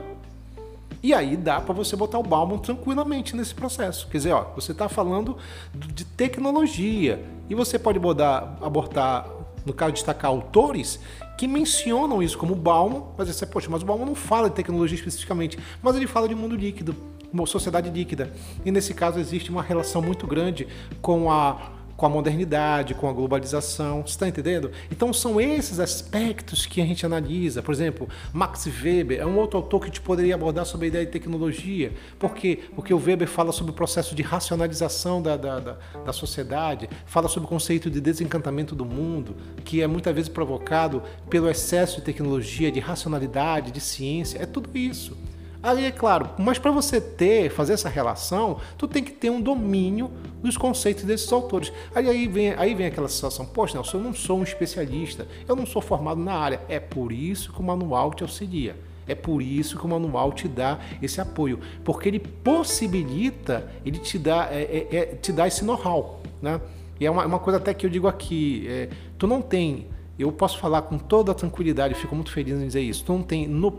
E 1.03 1.13
aí 1.15 1.37
dá 1.37 1.61
para 1.61 1.75
você 1.75 1.95
botar 1.97 2.19
o 2.19 2.23
Bauman 2.23 2.59
tranquilamente 2.59 3.37
nesse 3.37 3.55
processo. 3.55 4.09
Quer 4.09 4.19
dizer, 4.19 4.33
ó, 4.33 4.47
você 4.55 4.73
está 4.73 4.89
falando 4.89 5.37
de 5.75 6.05
tecnologia 6.05 7.25
e 7.49 7.55
você 7.55 7.79
pode 7.79 7.99
abordar, 7.99 8.57
abordar, 8.63 9.29
no 9.65 9.73
caso 9.73 9.93
destacar 9.93 10.31
autores 10.31 10.99
que 11.37 11.47
mencionam 11.47 12.23
isso 12.23 12.39
como 12.39 12.55
Bauman, 12.55 13.05
mas 13.17 13.29
você, 13.29 13.45
poxa, 13.45 13.69
mas 13.71 13.83
o 13.83 13.87
Bauman 13.87 14.07
não 14.07 14.15
fala 14.15 14.49
de 14.49 14.57
tecnologia 14.57 14.97
especificamente, 14.97 15.59
mas 15.83 15.95
ele 15.97 16.07
fala 16.07 16.29
de 16.29 16.35
mundo 16.35 16.57
líquido, 16.57 16.97
uma 17.33 17.47
sociedade 17.47 17.91
líquida. 17.91 18.33
E 18.65 18.71
nesse 18.71 18.95
caso 18.95 19.19
existe 19.19 19.51
uma 19.51 19.63
relação 19.63 20.01
muito 20.01 20.27
grande 20.27 20.67
com 21.03 21.31
a 21.31 21.76
com 21.97 22.07
a 22.07 22.09
modernidade, 22.09 22.95
com 22.95 23.09
a 23.09 23.13
globalização, 23.13 24.03
você 24.03 24.11
está 24.11 24.29
entendendo? 24.29 24.71
Então 24.91 25.13
são 25.13 25.41
esses 25.41 25.81
aspectos 25.81 26.67
que 26.67 26.81
a 26.81 26.87
gente 26.87 27.07
analisa. 27.07 27.63
Por 27.63 27.73
exemplo, 27.73 28.09
Max 28.33 28.67
Weber 28.67 29.21
é 29.21 29.27
um 29.27 29.37
outro 29.37 29.59
autor 29.59 29.85
que 29.85 29.91
te 29.91 30.01
poderia 30.01 30.35
abordar 30.35 30.67
sobre 30.67 30.87
a 30.87 30.89
ideia 30.89 31.07
de 31.07 31.13
tecnologia, 31.13 31.93
porque 32.19 32.61
porque 32.75 32.93
o 32.93 32.99
Weber 32.99 33.29
fala 33.29 33.53
sobre 33.53 33.73
o 33.73 33.75
processo 33.75 34.15
de 34.15 34.23
racionalização 34.23 35.23
da, 35.23 35.37
da, 35.37 35.61
da, 35.61 35.79
da 36.05 36.13
sociedade, 36.13 36.89
fala 37.07 37.29
sobre 37.29 37.47
o 37.47 37.49
conceito 37.49 37.91
de 37.91 38.01
desencantamento 38.01 38.75
do 38.75 38.85
mundo, 38.85 39.37
que 39.65 39.81
é 39.81 39.87
muitas 39.87 40.15
vezes 40.15 40.29
provocado 40.29 41.03
pelo 41.31 41.49
excesso 41.49 41.97
de 41.97 42.03
tecnologia, 42.03 42.71
de 42.71 42.81
racionalidade, 42.81 43.71
de 43.71 43.81
ciência, 43.81 44.39
é 44.43 44.47
tudo 44.47 44.77
isso. 44.77 45.17
Aí 45.67 45.85
é 45.85 45.91
claro, 45.91 46.31
mas 46.39 46.61
para 46.61 46.71
você 46.71 47.01
ter, 47.01 47.51
fazer 47.51 47.73
essa 47.73 47.89
relação, 47.89 48.61
tu 48.79 48.87
tem 48.87 49.03
que 49.03 49.11
ter 49.11 49.31
um 49.31 49.41
domínio 49.41 50.13
dos 50.41 50.57
conceitos 50.57 51.03
desses 51.03 51.33
autores. 51.33 51.73
Aí, 51.93 52.09
aí, 52.09 52.29
vem, 52.29 52.53
aí 52.53 52.73
vem 52.73 52.87
aquela 52.87 53.09
situação, 53.09 53.45
poxa, 53.45 53.75
Nelson, 53.75 53.97
eu 53.99 54.05
não 54.05 54.15
sou 54.15 54.39
um 54.39 54.45
especialista, 54.45 55.27
eu 55.49 55.57
não 55.57 55.67
sou 55.67 55.83
formado 55.83 56.21
na 56.21 56.35
área. 56.35 56.61
É 56.69 56.79
por 56.79 57.11
isso 57.11 57.53
que 57.53 57.59
o 57.59 57.65
manual 57.65 58.15
te 58.15 58.23
auxilia. 58.23 58.77
É 59.09 59.15
por 59.17 59.43
isso 59.43 59.77
que 59.77 59.85
o 59.85 59.89
manual 59.89 60.33
te 60.33 60.47
dá 60.47 60.79
esse 61.03 61.21
apoio, 61.21 61.59
porque 61.85 62.09
ele 62.09 62.21
possibilita, 62.21 63.69
ele 63.85 63.99
te 63.99 64.21
dá, 64.21 64.49
é, 64.53 64.87
é, 64.93 64.97
é 64.97 65.05
te 65.17 65.33
dá 65.33 65.49
esse 65.49 65.65
know-how, 65.65 66.21
né? 66.41 66.61
E 67.01 67.07
é 67.07 67.11
uma, 67.11 67.27
uma, 67.27 67.39
coisa 67.41 67.59
até 67.59 67.75
que 67.75 67.85
eu 67.85 67.91
digo 67.91 68.07
aqui, 68.07 68.67
é, 68.69 68.89
tu 69.19 69.27
não 69.27 69.43
tem 69.43 69.89
eu 70.19 70.33
posso 70.33 70.59
falar 70.59 70.83
com 70.83 70.99
toda 70.99 71.33
a 71.33 71.35
tranquilidade, 71.35 71.95
fico 71.95 72.15
muito 72.15 72.33
feliz 72.33 72.59
em 72.59 72.67
dizer 72.67 72.81
isso. 72.81 73.05
Tu 73.05 73.13
não 73.13 73.23
tem, 73.23 73.47
no, 73.47 73.73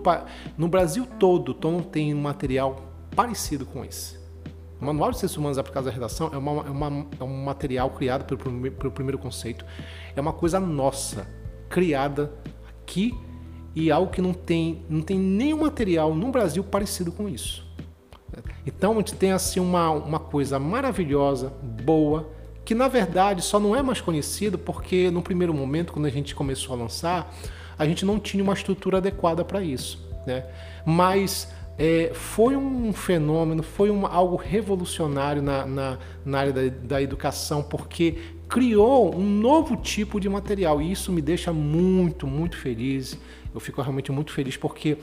no 0.57 0.67
Brasil 0.67 1.07
todo, 1.19 1.53
tu 1.53 1.71
não 1.71 1.81
tem 1.81 2.13
um 2.13 2.21
material 2.21 2.75
parecido 3.15 3.65
com 3.65 3.83
esse. 3.83 4.17
O 4.79 4.85
Manual 4.85 5.11
de 5.11 5.17
Ciências 5.17 5.37
Humanas 5.37 5.57
Aplicadas 5.57 5.87
à 5.87 5.91
Redação 5.91 6.29
é, 6.31 6.37
uma, 6.37 6.67
é, 6.67 6.69
uma, 6.69 7.07
é 7.19 7.23
um 7.23 7.43
material 7.43 7.89
criado 7.89 8.25
pelo, 8.25 8.71
pelo 8.71 8.91
primeiro 8.91 9.17
conceito. 9.17 9.65
É 10.15 10.21
uma 10.21 10.33
coisa 10.33 10.59
nossa, 10.59 11.27
criada 11.67 12.31
aqui 12.69 13.17
e 13.75 13.91
algo 13.91 14.11
que 14.11 14.21
não 14.21 14.33
tem, 14.33 14.85
não 14.87 15.01
tem 15.01 15.17
nenhum 15.17 15.61
material 15.61 16.13
no 16.13 16.31
Brasil 16.31 16.63
parecido 16.63 17.11
com 17.11 17.27
isso. 17.27 17.65
Então 18.65 18.93
a 18.93 18.95
gente 18.97 19.15
tem 19.15 19.31
assim 19.31 19.59
uma, 19.59 19.89
uma 19.89 20.19
coisa 20.19 20.59
maravilhosa, 20.59 21.51
boa, 21.83 22.29
que 22.67 22.75
na 22.75 22.89
verdade 22.89 23.41
só 23.41 23.61
não 23.61 23.73
é 23.73 23.81
mais 23.81 24.01
conhecido 24.01 24.57
porque 24.57 25.09
no 25.09 25.21
primeiro 25.21 25.53
momento, 25.53 25.93
quando 25.93 26.05
a 26.05 26.09
gente 26.09 26.35
começou 26.35 26.75
a 26.75 26.77
lançar, 26.77 27.33
a 27.79 27.85
gente 27.85 28.03
não 28.03 28.19
tinha 28.19 28.43
uma 28.43 28.51
estrutura 28.51 28.97
adequada 28.97 29.45
para 29.45 29.61
isso. 29.61 30.05
Né? 30.25 30.43
Mas 30.85 31.49
é, 31.77 32.11
foi 32.13 32.57
um 32.57 32.91
fenômeno, 32.91 33.63
foi 33.63 33.89
uma, 33.89 34.09
algo 34.09 34.35
revolucionário 34.35 35.41
na, 35.41 35.65
na, 35.65 35.97
na 36.25 36.39
área 36.39 36.51
da, 36.51 36.61
da, 36.67 37.01
educação, 37.01 37.63
porque 37.63 38.17
criou 38.49 39.15
um 39.15 39.23
novo 39.23 39.77
tipo 39.77 40.19
de 40.19 40.27
material 40.27 40.81
e 40.81 40.91
isso 40.91 41.09
me 41.09 41.21
deixa 41.21 41.53
muito, 41.53 42.27
muito 42.27 42.57
feliz. 42.57 43.17
Eu 43.55 43.61
fico 43.61 43.81
realmente 43.81 44.11
muito 44.11 44.33
feliz 44.33 44.57
porque 44.57 44.97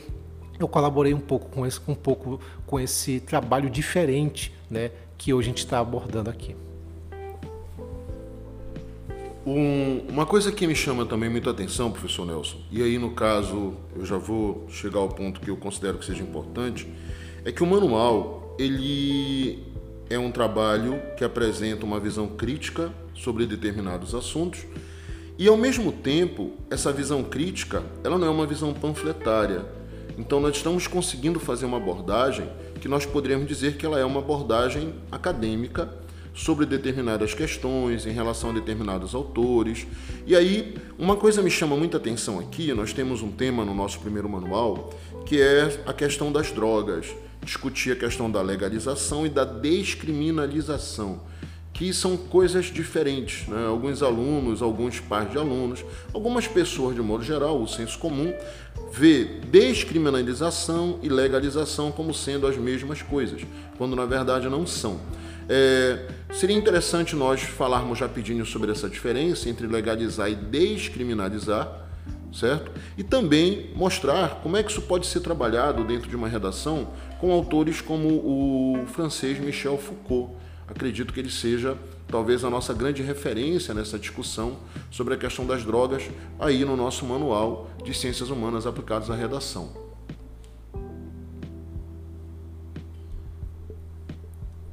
eu 0.59 0.69
colaborei 0.69 1.15
um 1.15 1.21
pouco 1.21 1.49
com 1.49 1.65
esse, 1.65 1.81
um 1.89 1.95
pouco 1.95 2.39
com 2.67 2.79
esse 2.79 3.21
trabalho 3.21 3.71
diferente 3.71 4.55
né, 4.69 4.91
que 5.17 5.33
hoje 5.33 5.47
a 5.47 5.49
gente 5.49 5.59
está 5.61 5.79
abordando 5.79 6.29
aqui. 6.29 6.55
Um, 9.47 10.07
uma 10.09 10.25
coisa 10.25 10.51
que 10.51 10.67
me 10.67 10.75
chama 10.75 11.05
também 11.05 11.29
muita 11.29 11.51
atenção, 11.51 11.91
professor 11.91 12.25
Nelson, 12.25 12.57
e 12.71 12.83
aí 12.83 12.99
no 12.99 13.11
caso 13.11 13.75
eu 13.95 14.07
já 14.07 14.17
vou 14.17 14.67
chegar 14.71 15.01
ao 15.01 15.09
ponto 15.11 15.39
que 15.39 15.51
eu 15.51 15.57
considero 15.57 15.99
que 15.99 16.07
seja 16.07 16.23
importante, 16.23 16.89
é 17.45 17.53
que 17.53 17.63
o 17.63 17.67
manual 17.67 18.57
ele 18.59 19.63
é 20.09 20.19
um 20.19 20.31
trabalho 20.31 20.99
que 21.19 21.25
apresenta 21.25 21.85
uma 21.85 22.01
visão 22.01 22.27
crítica 22.27 22.91
sobre 23.15 23.45
determinados 23.45 24.15
assuntos 24.15 24.65
e 25.39 25.47
ao 25.47 25.59
mesmo 25.59 25.93
tempo 25.93 26.53
essa 26.71 26.91
visão 26.91 27.23
crítica 27.23 27.83
ela 28.03 28.17
não 28.17 28.27
é 28.27 28.31
uma 28.31 28.47
visão 28.47 28.73
panfletária. 28.73 29.67
Então 30.17 30.41
nós 30.41 30.57
estamos 30.57 30.87
conseguindo 30.87 31.39
fazer 31.39 31.67
uma 31.67 31.77
abordagem 31.77 32.49
que 32.81 32.89
nós 32.89 33.05
poderíamos 33.05 33.47
dizer 33.47 33.77
que 33.77 33.85
ela 33.85 33.99
é 33.99 34.05
uma 34.07 34.21
abordagem 34.21 34.95
acadêmica 35.13 36.03
sobre 36.35 36.67
determinadas 36.67 37.33
questões, 37.33 38.05
em 38.07 38.11
relação 38.11 38.51
a 38.51 38.53
determinados 38.53 39.15
autores. 39.15 39.87
E 40.27 40.35
aí, 40.35 40.75
uma 40.99 41.17
coisa 41.17 41.41
me 41.41 41.51
chama 41.51 41.77
muita 41.77 41.97
atenção 41.97 42.41
aqui: 42.41 42.75
nós 42.75 42.93
temos 42.93 43.23
um 43.23 43.31
tema 43.31 43.65
no 43.65 43.75
nosso 43.75 44.01
primeiro 44.01 44.29
manual 44.29 44.91
que 45.25 45.41
é 45.41 45.83
a 45.87 45.93
questão 45.93 46.31
das 46.31 46.51
drogas, 46.51 47.07
discutir 47.43 47.93
a 47.93 47.97
questão 47.97 48.31
da 48.31 48.43
legalização 48.43 49.25
e 49.25 49.31
da 49.31 49.45
descriminalização 49.45 51.21
que 51.75 51.93
são 51.93 52.17
coisas 52.17 52.67
diferentes. 52.67 53.49
Né? 53.49 53.67
Alguns 53.67 54.01
alunos, 54.03 54.63
alguns 54.63 55.01
pais 55.01 55.31
de 55.31 55.37
alunos, 55.37 55.85
algumas 56.15 56.47
pessoas 56.47 56.95
de 56.95 57.03
modo 57.03 57.25
geral, 57.25 57.61
o 57.61 57.67
senso 57.67 57.99
comum, 57.99 58.33
vê 58.93 59.25
descriminalização 59.51 61.01
e 61.03 61.09
legalização 61.09 61.91
como 61.91 62.15
sendo 62.15 62.47
as 62.47 62.57
mesmas 62.57 63.03
coisas, 63.03 63.43
quando 63.77 63.97
na 63.97 64.07
verdade 64.07 64.49
não 64.49 64.65
são. 64.65 65.01
É, 65.49 66.07
seria 66.33 66.57
interessante 66.57 67.15
nós 67.15 67.43
falarmos 67.43 68.01
rapidinho 68.01 68.47
sobre 68.47 68.71
essa 68.71 68.89
diferença 68.89 69.49
entre 69.49 69.67
legalizar 69.67 70.31
e 70.31 70.35
descriminalizar, 70.35 71.87
certo? 72.33 72.73
E 72.97 73.03
também 73.03 73.71
mostrar 73.75 74.41
como 74.43 74.57
é 74.57 74.63
que 74.63 74.71
isso 74.71 74.83
pode 74.83 75.07
ser 75.07 75.21
trabalhado 75.21 75.85
dentro 75.85 76.09
de 76.09 76.17
uma 76.17 76.29
redação 76.29 76.89
com 77.21 77.33
autores 77.33 77.81
como 77.81 78.09
o 78.09 78.87
francês 78.87 79.39
Michel 79.39 79.79
Foucault. 79.79 80.35
Acredito 80.67 81.13
que 81.13 81.21
ele 81.21 81.31
seja 81.31 81.77
talvez 82.09 82.43
a 82.43 82.51
nossa 82.51 82.73
grande 82.73 83.03
referência 83.03 83.75
nessa 83.75 83.99
discussão 83.99 84.57
sobre 84.91 85.15
a 85.15 85.17
questão 85.17 85.47
das 85.47 85.63
drogas 85.63 86.05
aí 86.39 86.65
no 86.65 86.77
nosso 86.77 87.05
manual 87.05 87.71
de 87.85 87.93
ciências 87.93 88.31
humanas 88.31 88.67
aplicadas 88.67 89.11
à 89.11 89.15
redação. 89.15 89.84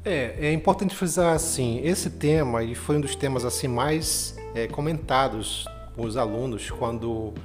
É, 0.03 0.48
é 0.48 0.53
importante 0.53 0.96
frisar 0.96 1.36
assim, 1.36 1.79
esse 1.84 2.10
tema 2.10 2.63
e 2.63 2.74
foi 2.74 2.98
um 2.98 3.01
dos 3.01 3.15
temas 3.15 3.46
assim 3.46 3.67
mais 3.67 4.36
é, 4.55 4.65
comentados 4.65 5.65
por 5.96 6.08
os 6.08 6.17
alunos 6.17 6.72
quando 6.72 7.36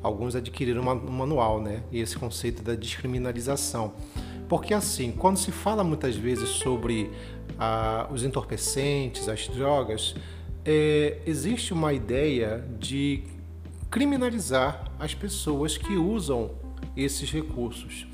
alguns 0.00 0.36
adquiriram 0.36 0.82
um 0.82 1.10
manual, 1.10 1.60
né? 1.60 1.82
E 1.90 1.98
esse 1.98 2.16
conceito 2.16 2.62
da 2.62 2.76
descriminalização. 2.76 3.94
Porque 4.48 4.72
assim, 4.72 5.10
quando 5.10 5.38
se 5.38 5.50
fala 5.50 5.82
muitas 5.82 6.14
vezes 6.14 6.50
sobre 6.50 7.10
ah, 7.58 8.06
os 8.12 8.22
entorpecentes, 8.22 9.28
as 9.28 9.48
drogas, 9.48 10.14
é, 10.64 11.18
existe 11.26 11.72
uma 11.72 11.92
ideia 11.92 12.64
de 12.78 13.24
criminalizar 13.90 14.84
as 15.00 15.14
pessoas 15.14 15.76
que 15.76 15.96
usam 15.96 16.52
esses 16.96 17.32
recursos. 17.32 18.06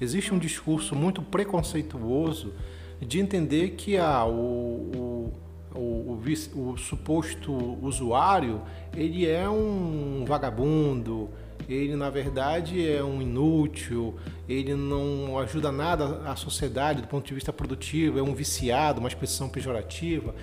Existe 0.00 0.32
um 0.32 0.38
discurso 0.38 0.94
muito 0.94 1.22
preconceituoso 1.22 2.52
de 3.00 3.20
entender 3.20 3.70
que 3.70 3.96
ah, 3.96 4.24
o, 4.24 5.32
o, 5.74 5.78
o, 5.78 6.20
o, 6.56 6.76
suposto 6.76 7.52
usuário 7.82 8.62
ele 8.96 9.26
é 9.26 9.48
um 9.48 10.24
vagabundo, 10.26 11.30
ele 11.68 11.94
na 11.94 12.10
verdade 12.10 12.90
é 12.90 13.02
um 13.02 13.20
inútil, 13.22 14.16
ele 14.48 14.74
não 14.74 15.38
ajuda 15.38 15.70
nada 15.70 16.22
à 16.24 16.34
sociedade 16.34 17.02
do 17.02 17.08
ponto 17.08 17.26
de 17.26 17.34
vista 17.34 17.52
produtivo, 17.52 18.18
é 18.18 18.22
um 18.22 18.34
viciado, 18.34 19.00
uma 19.00 19.08
expressão 19.08 19.48
pejorativa. 19.48 20.34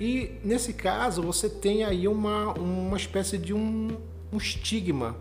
E 0.00 0.32
nesse 0.42 0.72
caso 0.72 1.22
você 1.22 1.48
tem 1.48 1.84
aí 1.84 2.08
uma, 2.08 2.52
uma 2.54 2.96
espécie 2.96 3.38
de 3.38 3.52
um, 3.52 3.96
um 4.32 4.36
estigma 4.36 5.16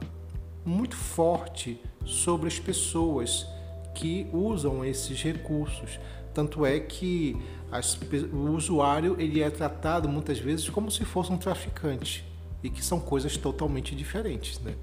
muito 0.65 0.96
forte 0.96 1.80
sobre 2.06 2.48
as 2.48 2.58
pessoas 2.60 3.46
que 3.94 4.27
usam 4.32 4.84
esses 4.84 5.22
recursos. 5.22 6.00
Tanto 6.34 6.66
é 6.66 6.80
que 6.80 7.38
as, 7.72 7.98
o 8.32 8.52
usuário 8.52 9.16
ele 9.20 9.42
é 9.42 9.50
tratado 9.50 10.08
muitas 10.08 10.40
vezes 10.40 10.70
como 10.70 10.92
se 10.92 11.06
fosse 11.06 11.32
um 11.32 11.38
traficante 11.38 12.25
e 12.63 12.70
que 12.70 12.84
são 12.84 13.00
coisas 13.00 13.36
totalmente 13.38 13.96
diferentes. 13.96 14.60
Né? 14.60 14.75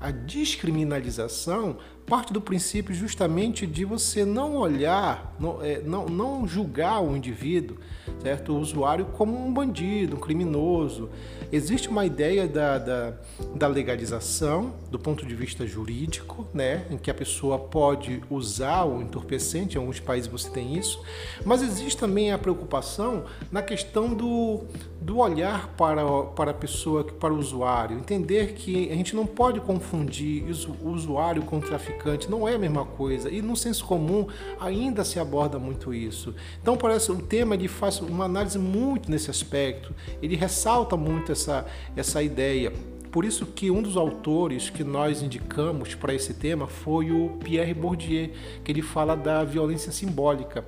A 0.00 0.10
descriminalização 0.10 1.78
parte 2.06 2.32
do 2.32 2.40
princípio 2.40 2.94
justamente 2.94 3.66
de 3.66 3.84
você 3.84 4.24
não 4.24 4.56
olhar, 4.56 5.34
não, 5.40 5.62
é, 5.62 5.80
não, 5.80 6.06
não 6.06 6.46
julgar 6.46 7.00
o 7.02 7.16
indivíduo, 7.16 7.76
certo? 8.22 8.52
o 8.52 8.60
usuário 8.60 9.06
como 9.06 9.36
um 9.36 9.52
bandido, 9.52 10.16
um 10.16 10.20
criminoso. 10.20 11.10
Existe 11.50 11.88
uma 11.88 12.06
ideia 12.06 12.46
da, 12.46 12.78
da, 12.78 13.14
da 13.54 13.66
legalização 13.66 14.74
do 14.90 14.98
ponto 14.98 15.26
de 15.26 15.34
vista 15.34 15.66
jurídico, 15.66 16.46
né? 16.54 16.86
em 16.90 16.96
que 16.96 17.10
a 17.10 17.14
pessoa 17.14 17.58
pode 17.58 18.22
usar 18.30 18.84
o 18.84 19.02
entorpecente, 19.02 19.76
em 19.76 19.80
alguns 19.80 19.98
países 19.98 20.30
você 20.30 20.48
tem 20.48 20.76
isso, 20.76 21.02
mas 21.44 21.60
existe 21.60 21.98
também 21.98 22.32
a 22.32 22.38
preocupação 22.38 23.24
na 23.50 23.62
questão 23.62 24.14
do, 24.14 24.64
do 25.00 25.18
olhar 25.18 25.68
para, 25.76 26.04
para 26.36 26.52
a 26.52 26.54
pessoa, 26.54 27.02
para 27.02 27.32
o 27.32 27.38
usuário, 27.38 27.98
entender 27.98 28.54
que 28.54 28.90
a 28.90 28.94
gente 28.94 29.16
não 29.16 29.26
pode 29.26 29.60
confundir 29.60 30.44
o 30.82 30.90
usuário 30.90 31.42
com 31.42 31.58
o 31.58 31.60
traficante 31.60 31.95
não 32.30 32.46
é 32.46 32.54
a 32.54 32.58
mesma 32.58 32.84
coisa. 32.84 33.30
E 33.30 33.40
no 33.42 33.56
senso 33.56 33.84
comum 33.84 34.26
ainda 34.60 35.04
se 35.04 35.18
aborda 35.18 35.58
muito 35.58 35.92
isso. 35.92 36.34
Então 36.60 36.76
parece 36.76 37.10
o 37.10 37.16
tema 37.16 37.54
ele 37.54 37.68
faz 37.68 38.00
uma 38.00 38.24
análise 38.24 38.58
muito 38.58 39.10
nesse 39.10 39.30
aspecto. 39.30 39.94
Ele 40.22 40.36
ressalta 40.36 40.96
muito 40.96 41.32
essa, 41.32 41.66
essa 41.96 42.22
ideia. 42.22 42.72
Por 43.16 43.24
isso 43.24 43.46
que 43.46 43.70
um 43.70 43.80
dos 43.80 43.96
autores 43.96 44.68
que 44.68 44.84
nós 44.84 45.22
indicamos 45.22 45.94
para 45.94 46.12
esse 46.12 46.34
tema 46.34 46.66
foi 46.66 47.10
o 47.10 47.30
Pierre 47.42 47.72
Bourdieu, 47.72 48.28
que 48.62 48.70
ele 48.70 48.82
fala 48.82 49.16
da 49.16 49.42
violência 49.42 49.90
simbólica 49.90 50.66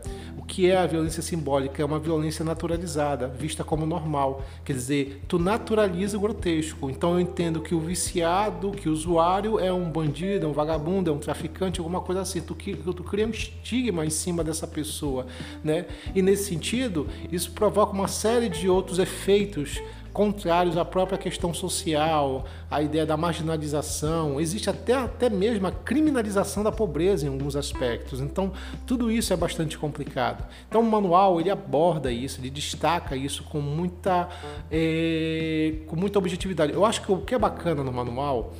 que 0.48 0.68
é 0.68 0.76
a 0.76 0.86
violência 0.86 1.22
simbólica? 1.22 1.82
É 1.82 1.84
uma 1.84 1.98
violência 1.98 2.42
naturalizada, 2.42 3.28
vista 3.28 3.62
como 3.62 3.84
normal. 3.84 4.42
Quer 4.64 4.72
dizer, 4.72 5.22
tu 5.28 5.38
naturaliza 5.38 6.16
o 6.16 6.20
grotesco. 6.20 6.90
Então 6.90 7.12
eu 7.12 7.20
entendo 7.20 7.60
que 7.60 7.74
o 7.74 7.80
viciado, 7.80 8.72
que 8.72 8.88
o 8.88 8.92
usuário 8.92 9.60
é 9.60 9.70
um 9.70 9.88
bandido, 9.88 10.46
é 10.46 10.48
um 10.48 10.52
vagabundo, 10.52 11.10
é 11.10 11.12
um 11.12 11.18
traficante, 11.18 11.78
alguma 11.78 12.00
coisa 12.00 12.22
assim. 12.22 12.40
Tu, 12.40 12.54
tu 12.54 13.04
cria 13.04 13.26
um 13.26 13.30
estigma 13.30 14.06
em 14.06 14.10
cima 14.10 14.42
dessa 14.42 14.66
pessoa, 14.66 15.26
né? 15.62 15.84
E 16.14 16.22
nesse 16.22 16.44
sentido, 16.44 17.06
isso 17.30 17.52
provoca 17.52 17.92
uma 17.92 18.08
série 18.08 18.48
de 18.48 18.68
outros 18.68 18.98
efeitos 18.98 19.80
contrários 20.12 20.76
à 20.76 20.84
própria 20.84 21.18
questão 21.18 21.54
social, 21.54 22.44
à 22.70 22.82
ideia 22.82 23.06
da 23.06 23.16
marginalização, 23.16 24.40
existe 24.40 24.68
até, 24.68 24.94
até 24.94 25.30
mesmo 25.30 25.66
a 25.66 25.72
criminalização 25.72 26.62
da 26.62 26.72
pobreza 26.72 27.26
em 27.26 27.28
alguns 27.28 27.56
aspectos. 27.56 28.20
Então, 28.20 28.52
tudo 28.86 29.10
isso 29.10 29.32
é 29.32 29.36
bastante 29.36 29.78
complicado. 29.78 30.46
Então, 30.68 30.80
o 30.80 30.84
manual 30.84 31.40
ele 31.40 31.50
aborda 31.50 32.10
isso, 32.10 32.40
ele 32.40 32.50
destaca 32.50 33.16
isso 33.16 33.44
com 33.44 33.60
muita, 33.60 34.28
é, 34.70 35.74
com 35.86 35.96
muita 35.96 36.18
objetividade. 36.18 36.72
Eu 36.72 36.84
acho 36.84 37.02
que 37.02 37.12
o 37.12 37.18
que 37.18 37.34
é 37.34 37.38
bacana 37.38 37.82
no 37.82 37.92
manual 37.92 38.52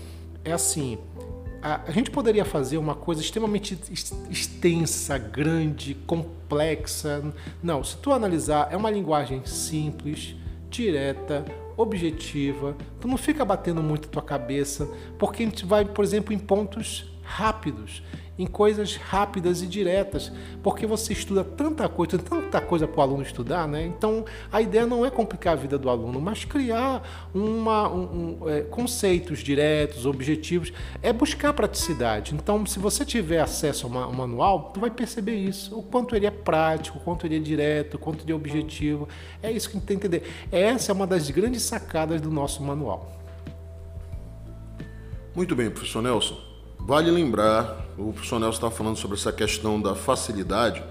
é 0.45 0.53
assim. 0.53 0.99
A, 1.61 1.81
a 1.89 1.91
gente 1.91 2.11
poderia 2.11 2.45
fazer 2.45 2.79
uma 2.79 2.95
coisa 2.95 3.21
extremamente 3.21 3.77
extensa, 4.31 5.19
grande, 5.19 5.95
complexa. 6.07 7.23
Não, 7.63 7.83
se 7.83 7.97
tu 7.97 8.13
analisar, 8.13 8.69
é 8.71 8.77
uma 8.77 8.91
linguagem 8.91 9.45
simples, 9.45 10.37
direta, 10.71 11.45
objetiva. 11.77 12.77
Tu 13.01 13.09
não 13.09 13.17
fica 13.17 13.45
batendo 13.45 13.83
muito 13.83 14.09
a 14.09 14.11
tua 14.11 14.23
cabeça, 14.23 14.89
porque 15.19 15.43
a 15.43 15.47
gente 15.47 15.65
vai, 15.65 15.85
por 15.85 16.05
exemplo, 16.05 16.33
em 16.33 16.39
pontos 16.39 17.11
rápidos 17.23 18.03
em 18.39 18.47
coisas 18.47 18.97
rápidas 18.97 19.63
e 19.63 19.67
diretas, 19.67 20.31
porque 20.63 20.87
você 20.87 21.13
estuda 21.13 21.43
tanta 21.43 21.89
coisa, 21.89 22.19
tanta 22.19 22.61
coisa 22.61 22.87
para 22.87 23.01
o 23.01 23.03
aluno 23.03 23.23
estudar, 23.23 23.67
né? 23.67 23.85
Então 23.85 24.25
a 24.53 24.63
ideia 24.63 24.87
não 24.87 25.05
é 25.05 25.11
complicar 25.11 25.55
a 25.55 25.57
vida 25.57 25.77
do 25.77 25.91
aluno, 25.91 26.21
mas 26.21 26.45
criar 26.45 27.03
uma, 27.35 27.89
um, 27.89 28.39
um, 28.43 28.49
é, 28.49 28.63
conceitos 28.63 29.41
diretos, 29.41 30.07
objetivos, 30.07 30.73
é 31.03 31.13
buscar 31.13 31.53
praticidade. 31.53 32.35
Então, 32.35 32.65
se 32.65 32.79
você 32.79 33.05
tiver 33.05 33.41
acesso 33.41 33.87
ao, 33.87 34.03
ao 34.05 34.13
manual, 34.13 34.71
tu 34.73 34.81
vai 34.81 34.91
perceber 34.91 35.35
isso, 35.35 35.77
o 35.77 35.83
quanto 35.83 36.15
ele 36.15 36.27
é 36.27 36.31
prático, 36.31 36.99
o 36.99 37.01
quanto 37.01 37.27
ele 37.27 37.37
é 37.37 37.41
direto, 37.41 37.95
o 37.95 37.99
quanto 37.99 38.25
ele 38.25 38.33
é 38.33 38.35
objetivo. 38.35 39.09
É 39.43 39.51
isso 39.51 39.69
que 39.69 39.77
a 39.77 39.81
gente 39.81 39.89
tem 39.89 39.99
que 39.99 40.07
entender. 40.07 40.29
Essa 40.53 40.93
é 40.93 40.95
uma 40.95 41.07
das 41.07 41.29
grandes 41.31 41.63
sacadas 41.63 42.21
do 42.21 42.31
nosso 42.31 42.63
manual. 42.63 43.13
Muito 45.35 45.55
bem, 45.55 45.71
professor 45.71 46.03
Nelson. 46.03 46.48
Vale 46.89 47.11
lembrar, 47.11 47.85
o 47.99 48.15
professor 48.15 48.41
Nelson 48.41 48.57
está 48.57 48.71
falando 48.71 48.97
sobre 48.97 49.19
essa 49.19 49.31
questão 49.31 49.79
da 49.79 49.95
facilidade 49.95 50.83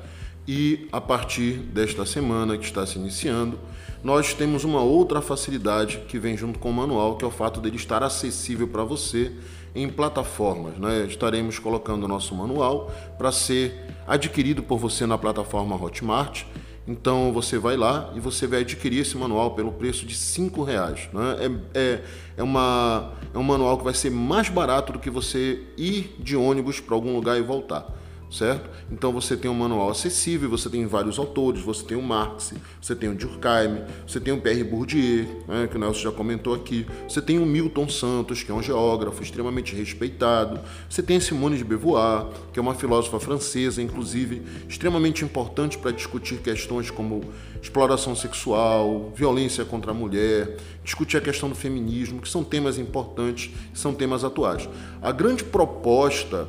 e 0.47 0.87
a 0.91 1.01
partir 1.01 1.53
desta 1.53 2.05
semana 2.05 2.55
que 2.55 2.65
está 2.65 2.85
se 2.85 2.99
iniciando, 2.99 3.59
nós 4.03 4.31
temos 4.31 4.63
uma 4.63 4.79
outra 4.79 5.23
facilidade 5.23 5.97
que 6.07 6.19
vem 6.19 6.37
junto 6.37 6.59
com 6.59 6.69
o 6.69 6.73
manual, 6.73 7.17
que 7.17 7.25
é 7.25 7.27
o 7.27 7.31
fato 7.31 7.59
dele 7.59 7.77
estar 7.77 8.03
acessível 8.03 8.67
para 8.67 8.83
você 8.83 9.31
em 9.73 9.89
plataformas. 9.89 10.77
Né? 10.77 11.07
Estaremos 11.07 11.57
colocando 11.57 12.03
o 12.03 12.07
nosso 12.07 12.35
manual 12.35 12.91
para 13.17 13.31
ser 13.31 13.73
adquirido 14.05 14.61
por 14.61 14.77
você 14.77 15.07
na 15.07 15.17
plataforma 15.17 15.83
Hotmart 15.83 16.43
então 16.87 17.33
você 17.33 17.57
vai 17.57 17.75
lá 17.75 18.11
e 18.15 18.19
você 18.19 18.47
vai 18.47 18.61
adquirir 18.61 19.01
esse 19.01 19.17
manual 19.17 19.51
pelo 19.51 19.71
preço 19.71 20.05
de 20.05 20.15
cinco 20.15 20.63
reais. 20.63 21.09
Né? 21.11 21.59
É, 21.73 21.79
é, 21.79 22.03
é, 22.37 22.43
uma, 22.43 23.13
é 23.33 23.37
um 23.37 23.43
manual 23.43 23.77
que 23.77 23.83
vai 23.83 23.93
ser 23.93 24.09
mais 24.09 24.47
barato 24.47 24.93
do 24.93 24.99
que 24.99 25.09
você 25.09 25.63
ir 25.77 26.15
de 26.19 26.35
ônibus 26.35 26.79
para 26.79 26.95
algum 26.95 27.13
lugar 27.13 27.37
e 27.37 27.41
voltar 27.41 27.96
certo? 28.31 28.69
Então 28.91 29.11
você 29.11 29.37
tem 29.37 29.49
um 29.49 29.53
manual 29.53 29.89
acessível, 29.89 30.49
você 30.49 30.69
tem 30.69 30.85
vários 30.85 31.17
autores, 31.17 31.61
você 31.61 31.83
tem 31.83 31.97
o 31.97 32.01
Marx, 32.01 32.53
você 32.81 32.95
tem 32.95 33.09
o 33.09 33.15
Durkheim, 33.15 33.83
você 34.05 34.19
tem 34.19 34.33
o 34.33 34.41
Pierre 34.41 34.63
Bourdieu, 34.63 35.43
né, 35.47 35.67
que 35.69 35.77
o 35.77 35.79
Nelson 35.79 36.01
já 36.01 36.11
comentou 36.11 36.53
aqui, 36.53 36.85
você 37.07 37.21
tem 37.21 37.39
o 37.39 37.45
Milton 37.45 37.87
Santos, 37.87 38.43
que 38.43 38.51
é 38.51 38.53
um 38.53 38.61
geógrafo 38.61 39.23
extremamente 39.23 39.75
respeitado, 39.75 40.59
você 40.89 41.01
tem 41.01 41.17
a 41.17 41.21
Simone 41.21 41.57
de 41.57 41.63
Beauvoir, 41.63 42.27
que 42.51 42.59
é 42.59 42.61
uma 42.61 42.75
filósofa 42.75 43.19
francesa, 43.19 43.81
inclusive 43.81 44.41
extremamente 44.67 45.23
importante 45.23 45.77
para 45.77 45.91
discutir 45.91 46.37
questões 46.37 46.91
como 46.91 47.21
exploração 47.61 48.15
sexual, 48.15 49.11
violência 49.15 49.63
contra 49.65 49.91
a 49.91 49.93
mulher, 49.93 50.57
discutir 50.83 51.17
a 51.17 51.21
questão 51.21 51.49
do 51.49 51.55
feminismo, 51.55 52.21
que 52.21 52.29
são 52.29 52.43
temas 52.43 52.77
importantes, 52.77 53.51
são 53.73 53.93
temas 53.93 54.23
atuais. 54.23 54.67
A 55.01 55.11
grande 55.11 55.43
proposta 55.43 56.47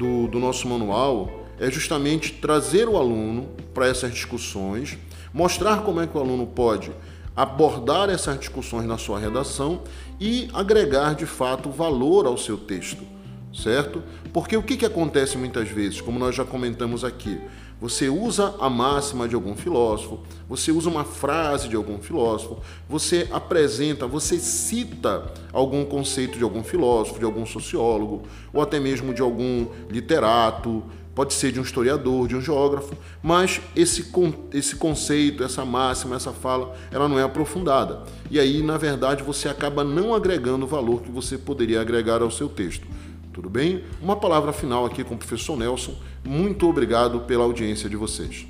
do, 0.00 0.26
do 0.28 0.38
nosso 0.38 0.66
manual 0.66 1.44
é 1.58 1.70
justamente 1.70 2.32
trazer 2.32 2.88
o 2.88 2.96
aluno 2.96 3.50
para 3.74 3.86
essas 3.86 4.10
discussões, 4.10 4.96
mostrar 5.32 5.82
como 5.82 6.00
é 6.00 6.06
que 6.06 6.16
o 6.16 6.20
aluno 6.20 6.46
pode 6.46 6.90
abordar 7.36 8.08
essas 8.08 8.38
discussões 8.38 8.86
na 8.86 8.96
sua 8.96 9.18
redação 9.18 9.82
e 10.18 10.48
agregar 10.54 11.14
de 11.14 11.26
fato 11.26 11.70
valor 11.70 12.26
ao 12.26 12.38
seu 12.38 12.56
texto, 12.56 13.04
certo? 13.52 14.02
Porque 14.32 14.56
o 14.56 14.62
que, 14.62 14.76
que 14.76 14.86
acontece 14.86 15.36
muitas 15.36 15.68
vezes, 15.68 16.00
como 16.00 16.18
nós 16.18 16.34
já 16.34 16.44
comentamos 16.44 17.04
aqui, 17.04 17.38
você 17.80 18.10
usa 18.10 18.54
a 18.60 18.68
máxima 18.68 19.26
de 19.26 19.34
algum 19.34 19.56
filósofo, 19.56 20.20
você 20.46 20.70
usa 20.70 20.90
uma 20.90 21.04
frase 21.04 21.66
de 21.66 21.76
algum 21.76 21.98
filósofo, 21.98 22.58
você 22.86 23.26
apresenta, 23.32 24.06
você 24.06 24.38
cita 24.38 25.32
algum 25.50 25.84
conceito 25.84 26.36
de 26.36 26.44
algum 26.44 26.62
filósofo, 26.62 27.18
de 27.18 27.24
algum 27.24 27.46
sociólogo, 27.46 28.22
ou 28.52 28.60
até 28.60 28.78
mesmo 28.78 29.14
de 29.14 29.22
algum 29.22 29.66
literato, 29.88 30.84
Pode 31.20 31.34
ser 31.34 31.50
de 31.50 31.58
um 31.58 31.62
historiador, 31.62 32.28
de 32.28 32.36
um 32.36 32.40
geógrafo, 32.40 32.96
mas 33.22 33.60
esse, 33.74 34.10
esse 34.54 34.76
conceito, 34.76 35.42
essa 35.42 35.64
máxima, 35.64 36.14
essa 36.14 36.32
fala, 36.32 36.74
ela 36.90 37.08
não 37.08 37.18
é 37.18 37.22
aprofundada. 37.22 38.04
E 38.30 38.38
aí, 38.38 38.62
na 38.62 38.78
verdade, 38.78 39.22
você 39.22 39.48
acaba 39.48 39.82
não 39.82 40.14
agregando 40.14 40.64
o 40.64 40.68
valor 40.68 41.02
que 41.02 41.10
você 41.10 41.36
poderia 41.36 41.80
agregar 41.80 42.22
ao 42.22 42.30
seu 42.30 42.48
texto. 42.48 42.86
Tudo 43.32 43.48
bem? 43.48 43.84
Uma 44.02 44.16
palavra 44.16 44.52
final 44.52 44.84
aqui 44.84 45.04
com 45.04 45.14
o 45.14 45.18
professor 45.18 45.56
Nelson. 45.56 45.94
Muito 46.24 46.68
obrigado 46.68 47.20
pela 47.20 47.44
audiência 47.44 47.88
de 47.88 47.96
vocês. 47.96 48.46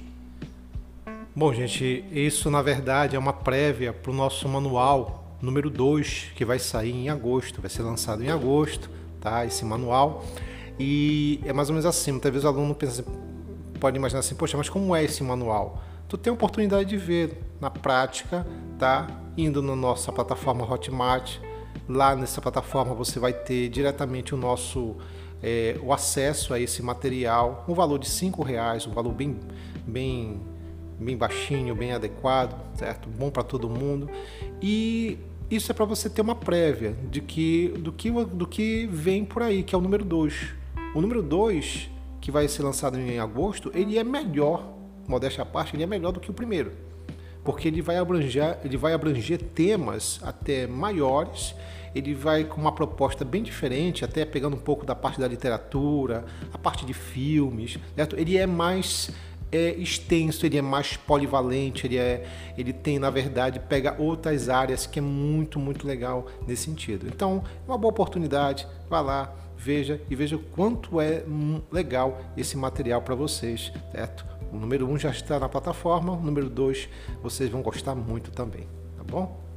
Bom, 1.37 1.53
gente, 1.53 2.05
isso 2.11 2.51
na 2.51 2.63
verdade 2.63 3.15
é 3.15 3.19
uma 3.19 3.33
prévia 3.33 3.93
para 3.93 4.11
o 4.11 4.15
nosso 4.15 4.49
manual 4.49 5.37
número 5.41 5.71
2, 5.71 6.33
que 6.35 6.45
vai 6.45 6.59
sair 6.59 6.93
em 6.93 7.09
agosto, 7.09 7.61
vai 7.61 7.71
ser 7.71 7.83
lançado 7.83 8.23
em 8.23 8.29
agosto, 8.29 8.91
tá? 9.21 9.45
Esse 9.45 9.65
manual. 9.65 10.25
E 10.79 11.41
é 11.45 11.53
mais 11.53 11.69
ou 11.69 11.75
menos 11.75 11.87
assim, 11.87 12.13
muitas 12.13 12.31
vezes 12.33 12.45
o 12.45 12.49
aluno 12.49 12.75
pensa, 12.75 13.05
pode 13.79 13.97
imaginar 13.97 14.21
assim, 14.21 14.35
poxa, 14.35 14.57
mas 14.57 14.69
como 14.69 14.95
é 14.95 15.05
esse 15.05 15.23
manual? 15.23 15.83
Tu 16.09 16.19
tem 16.19 16.31
a 16.31 16.35
oportunidade 16.35 16.89
de 16.89 16.97
ver 16.97 17.39
na 17.61 17.71
prática, 17.71 18.47
tá? 18.79 19.07
Indo 19.37 19.63
na 19.63 19.77
nossa 19.77 20.11
plataforma 20.11 20.71
Hotmart, 20.71 21.39
lá 21.89 22.15
nessa 22.15 22.41
plataforma 22.41 22.95
você 22.95 23.19
vai 23.19 23.33
ter 23.33 23.69
diretamente 23.69 24.35
o 24.35 24.39
nosso 24.39 24.97
é, 25.43 25.79
o 25.83 25.93
acesso 25.93 26.53
a 26.53 26.61
esse 26.61 26.83
material, 26.83 27.65
um 27.69 27.75
valor 27.75 27.99
de 27.99 28.09
cinco 28.09 28.43
reais, 28.43 28.87
um 28.87 28.93
valor 28.93 29.13
bem, 29.13 29.39
bem 29.87 30.41
bem 31.01 31.17
baixinho, 31.17 31.75
bem 31.75 31.93
adequado, 31.93 32.61
certo? 32.77 33.09
Bom 33.09 33.31
para 33.31 33.43
todo 33.43 33.69
mundo. 33.69 34.09
E 34.61 35.19
isso 35.51 35.73
é 35.73 35.75
para 35.75 35.85
você 35.85 36.11
ter 36.11 36.21
uma 36.21 36.35
prévia 36.35 36.95
de 37.11 37.21
que, 37.21 37.69
do, 37.79 37.91
que, 37.91 38.11
do 38.11 38.47
que 38.47 38.87
vem 38.87 39.25
por 39.25 39.43
aí, 39.43 39.63
que 39.63 39.75
é 39.75 39.79
o 39.79 39.81
número 39.81 40.05
2. 40.05 40.55
O 40.95 41.01
número 41.01 41.23
2, 41.23 41.91
que 42.21 42.31
vai 42.31 42.47
ser 42.47 42.63
lançado 42.63 42.99
em 42.99 43.19
agosto, 43.19 43.71
ele 43.75 43.99
é 43.99 44.05
melhor, 44.05 44.75
modéstia 45.09 45.43
à 45.43 45.47
parte, 45.47 45.75
ele 45.75 45.83
é 45.83 45.87
melhor 45.87 46.13
do 46.13 46.21
que 46.21 46.31
o 46.31 46.35
primeiro. 46.35 46.73
Porque 47.45 47.69
ele 47.69 47.81
vai 47.81 47.97
abranger, 47.97 48.59
ele 48.65 48.77
vai 48.77 48.93
abranger 48.93 49.41
temas 49.41 50.21
até 50.23 50.67
maiores, 50.67 51.55
ele 51.95 52.15
vai 52.15 52.45
com 52.45 52.61
uma 52.61 52.73
proposta 52.73 53.25
bem 53.25 53.43
diferente, 53.43 54.05
até 54.05 54.25
pegando 54.25 54.57
um 54.57 54.61
pouco 54.61 54.85
da 54.85 54.95
parte 54.95 55.19
da 55.19 55.27
literatura, 55.27 56.25
a 56.53 56.59
parte 56.59 56.85
de 56.85 56.95
filmes, 56.95 57.79
certo? 57.97 58.17
Ele 58.17 58.37
é 58.37 58.47
mais 58.47 59.11
é 59.53 59.71
extenso, 59.75 60.47
ele 60.47 60.59
é 60.59 60.63
mais 60.63 60.97
polivalente, 60.97 61.87
ele, 61.87 61.99
é, 61.99 62.25
ele 62.57 62.73
tem, 62.73 62.99
na 62.99 63.11
verdade, 63.11 63.59
pega 63.59 63.97
outras 63.99 64.49
áreas 64.49 64.87
que 64.87 64.99
é 64.99 65.03
muito, 65.03 65.59
muito 65.59 65.87
legal 65.87 66.27
nesse 66.47 66.65
sentido. 66.65 67.07
Então, 67.09 67.43
é 67.67 67.71
uma 67.71 67.77
boa 67.77 67.91
oportunidade, 67.91 68.67
vá 68.89 69.01
lá, 69.01 69.35
veja 69.57 70.01
e 70.09 70.15
veja 70.15 70.39
quanto 70.53 71.01
é 71.01 71.25
legal 71.71 72.21
esse 72.37 72.57
material 72.57 73.03
para 73.03 73.15
vocês, 73.15 73.73
certo? 73.93 74.25
O 74.53 74.57
número 74.57 74.87
1 74.87 74.93
um 74.93 74.99
já 74.99 75.11
está 75.11 75.39
na 75.39 75.49
plataforma, 75.49 76.13
o 76.13 76.21
número 76.21 76.49
2 76.49 76.89
vocês 77.23 77.49
vão 77.51 77.63
gostar 77.63 77.95
muito 77.95 78.31
também, 78.31 78.67
tá 78.97 79.05
bom? 79.05 79.50